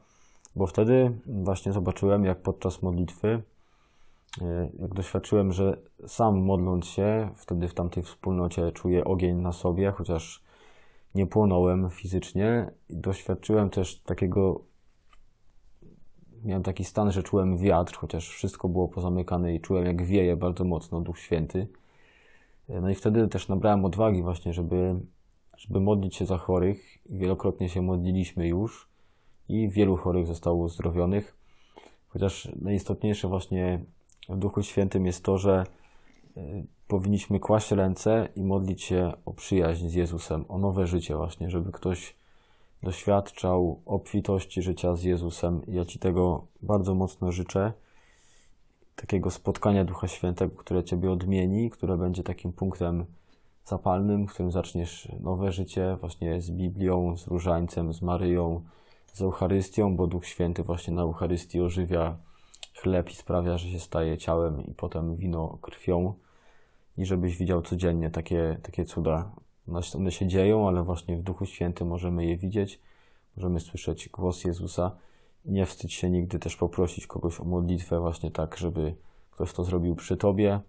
bo 0.55 0.67
wtedy 0.67 1.19
właśnie 1.25 1.71
zobaczyłem, 1.71 2.25
jak 2.25 2.41
podczas 2.41 2.81
modlitwy, 2.81 3.43
e, 4.41 4.69
jak 4.79 4.93
doświadczyłem, 4.93 5.53
że 5.53 5.77
sam 6.07 6.41
modląc 6.41 6.85
się, 6.85 7.29
wtedy 7.35 7.67
w 7.67 7.73
tamtej 7.73 8.03
wspólnocie 8.03 8.71
czuję 8.71 9.05
ogień 9.05 9.37
na 9.37 9.51
sobie, 9.51 9.91
chociaż 9.91 10.43
nie 11.15 11.27
płonąłem 11.27 11.89
fizycznie. 11.89 12.71
Doświadczyłem 12.89 13.69
też 13.69 14.01
takiego 14.01 14.68
miałem 16.43 16.63
taki 16.63 16.85
stan, 16.85 17.11
że 17.11 17.23
czułem 17.23 17.57
wiatr, 17.57 17.95
chociaż 17.97 18.29
wszystko 18.29 18.69
było 18.69 18.87
pozamykane 18.87 19.55
i 19.55 19.59
czułem 19.59 19.85
jak 19.85 20.03
wieje 20.03 20.35
bardzo 20.35 20.63
mocno 20.63 21.01
Duch 21.01 21.19
Święty. 21.19 21.67
No 22.69 22.89
i 22.89 22.95
wtedy 22.95 23.27
też 23.27 23.47
nabrałem 23.47 23.85
odwagi 23.85 24.23
właśnie, 24.23 24.53
żeby, 24.53 24.95
żeby 25.57 25.79
modlić 25.79 26.15
się 26.15 26.25
za 26.25 26.37
chorych 26.37 26.97
wielokrotnie 27.09 27.69
się 27.69 27.81
modliliśmy 27.81 28.47
już. 28.47 28.89
i 29.49 29.69
wielu 29.69 29.97
chorych 29.97 30.27
zostało 30.27 30.63
uzdrowionych. 30.63 31.35
Chociaż 32.07 32.49
najistotniejsze 32.61 33.27
właśnie 33.27 33.79
w 34.29 34.37
Duchu 34.37 34.63
Świętym 34.63 35.05
jest 35.05 35.23
to, 35.23 35.37
że 35.37 35.63
y, 36.37 36.65
powinniśmy 36.87 37.39
kłaść 37.39 37.71
ręce 37.71 38.29
i 38.35 38.43
modlić 38.43 38.83
się 38.83 39.11
o 39.25 39.33
przyjaźń 39.33 39.87
z 39.87 39.93
Jezusem, 39.93 40.45
o 40.47 40.57
nowe 40.57 40.87
życie 40.87 41.15
właśnie, 41.15 41.49
żeby 41.49 41.71
ktoś 41.71 42.15
doświadczał 42.83 43.81
obfitości 43.85 44.61
życia 44.61 44.95
z 44.95 45.03
Jezusem. 45.03 45.61
Ja 45.67 45.85
Ci 45.85 45.99
tego 45.99 46.47
bardzo 46.61 46.95
mocno 46.95 47.31
życzę. 47.31 47.73
Takiego 48.95 49.31
spotkania 49.31 49.85
Ducha 49.85 50.07
Świętego, 50.07 50.55
które 50.55 50.83
Ciebie 50.83 51.11
odmieni, 51.11 51.69
które 51.69 51.97
będzie 51.97 52.23
takim 52.23 52.53
punktem 52.53 53.05
zapalnym, 53.65 54.27
w 54.27 54.33
którym 54.33 54.51
zaczniesz 54.51 55.11
nowe 55.19 55.51
życie 55.51 55.97
właśnie 55.99 56.41
z 56.41 56.51
Biblią, 56.51 57.17
z 57.17 57.27
Różańcem, 57.27 57.93
z 57.93 58.01
Maryją, 58.01 58.63
z 59.13 59.21
Eucharystią, 59.21 59.95
bo 59.95 60.07
Duch 60.07 60.25
Święty 60.25 60.63
właśnie 60.63 60.93
na 60.93 61.01
Eucharystii 61.01 61.61
ożywia 61.61 62.17
chleb 62.75 63.09
i 63.09 63.15
sprawia, 63.15 63.57
że 63.57 63.69
się 63.69 63.79
staje 63.79 64.17
ciałem 64.17 64.65
i 64.65 64.73
potem 64.73 65.15
wino 65.15 65.57
krwią. 65.61 66.13
I 66.97 67.05
żebyś 67.05 67.37
widział 67.37 67.61
codziennie 67.61 68.09
takie, 68.09 68.59
takie 68.63 68.85
cuda. 68.85 69.31
One 69.95 70.11
się 70.11 70.27
dzieją, 70.27 70.67
ale 70.67 70.83
właśnie 70.83 71.17
w 71.17 71.21
Duchu 71.21 71.45
Świętym 71.45 71.87
możemy 71.87 72.25
je 72.25 72.37
widzieć, 72.37 72.79
możemy 73.37 73.59
słyszeć 73.59 74.09
głos 74.09 74.43
Jezusa. 74.43 74.91
Nie 75.45 75.65
wstydź 75.65 75.93
się 75.93 76.09
nigdy 76.09 76.39
też 76.39 76.55
poprosić 76.55 77.07
kogoś 77.07 77.39
o 77.39 77.43
modlitwę, 77.43 77.99
właśnie 77.99 78.31
tak, 78.31 78.57
żeby 78.57 78.95
ktoś 79.31 79.53
to 79.53 79.63
zrobił 79.63 79.95
przy 79.95 80.17
tobie, 80.17 80.59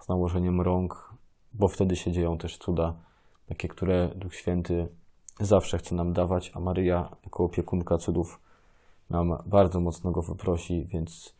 z 0.00 0.08
nałożeniem 0.08 0.60
rąk, 0.60 1.14
bo 1.52 1.68
wtedy 1.68 1.96
się 1.96 2.12
dzieją 2.12 2.38
też 2.38 2.58
cuda, 2.58 2.94
takie, 3.46 3.68
które 3.68 4.08
Duch 4.16 4.34
Święty 4.34 4.88
zawsze 5.40 5.78
chce 5.78 5.94
nam 5.94 6.12
dawać, 6.12 6.52
a 6.54 6.60
Maryja 6.60 7.16
jako 7.24 7.44
opiekunka 7.44 7.98
cudów 7.98 8.40
nam 9.10 9.38
bardzo 9.46 9.80
mocno 9.80 10.10
go 10.10 10.22
wyprosi, 10.22 10.84
więc 10.84 11.34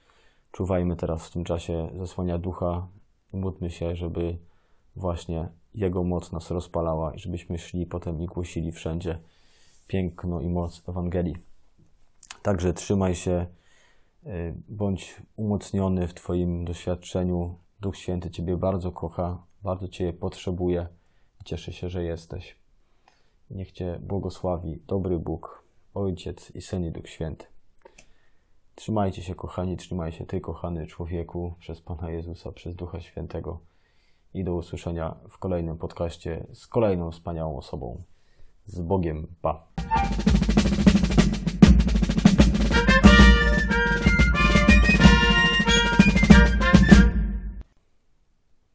czuwajmy 0.52 0.96
teraz 0.96 1.28
w 1.28 1.32
tym 1.32 1.44
czasie 1.44 1.88
zasłania 1.96 2.38
ducha 2.38 2.86
i 3.32 3.36
módlmy 3.36 3.70
się, 3.70 3.96
żeby 3.96 4.38
właśnie 4.98 5.48
Jego 5.74 6.04
moc 6.04 6.32
nas 6.32 6.50
rozpalała 6.50 7.14
i 7.14 7.18
żebyśmy 7.18 7.58
szli 7.58 7.86
potem 7.86 8.22
i 8.22 8.26
głosili 8.26 8.72
wszędzie 8.72 9.18
piękno 9.86 10.40
i 10.40 10.48
moc 10.48 10.82
Ewangelii. 10.88 11.36
Także 12.42 12.72
trzymaj 12.72 13.14
się, 13.14 13.46
y, 14.26 14.54
bądź 14.68 15.22
umocniony 15.36 16.08
w 16.08 16.14
Twoim 16.14 16.64
doświadczeniu. 16.64 17.54
Duch 17.80 17.96
Święty 17.96 18.30
Ciebie 18.30 18.56
bardzo 18.56 18.92
kocha, 18.92 19.42
bardzo 19.62 19.88
Cię 19.88 20.12
potrzebuje 20.12 20.86
i 21.40 21.44
cieszę 21.44 21.72
się, 21.72 21.88
że 21.88 22.04
jesteś. 22.04 22.56
Niech 23.50 23.72
Cię 23.72 23.98
błogosławi 24.02 24.82
dobry 24.86 25.18
Bóg, 25.18 25.64
Ojciec 25.94 26.50
i 26.54 26.62
Syn 26.62 26.84
i 26.84 26.90
Duch 26.90 27.08
Święty. 27.08 27.46
Trzymajcie 28.74 29.22
się, 29.22 29.34
kochani, 29.34 29.76
trzymaj 29.76 30.12
się 30.12 30.26
Ty, 30.26 30.40
kochany 30.40 30.86
człowieku, 30.86 31.54
przez 31.58 31.80
Pana 31.80 32.10
Jezusa, 32.10 32.52
przez 32.52 32.76
Ducha 32.76 33.00
Świętego 33.00 33.58
i 34.34 34.44
do 34.44 34.54
usłyszenia 34.54 35.14
w 35.30 35.38
kolejnym 35.38 35.78
podcaście 35.78 36.46
z 36.52 36.66
kolejną 36.66 37.10
wspaniałą 37.10 37.56
osobą. 37.56 38.02
Z 38.66 38.80
Bogiem. 38.80 39.26
Pa! 39.42 39.68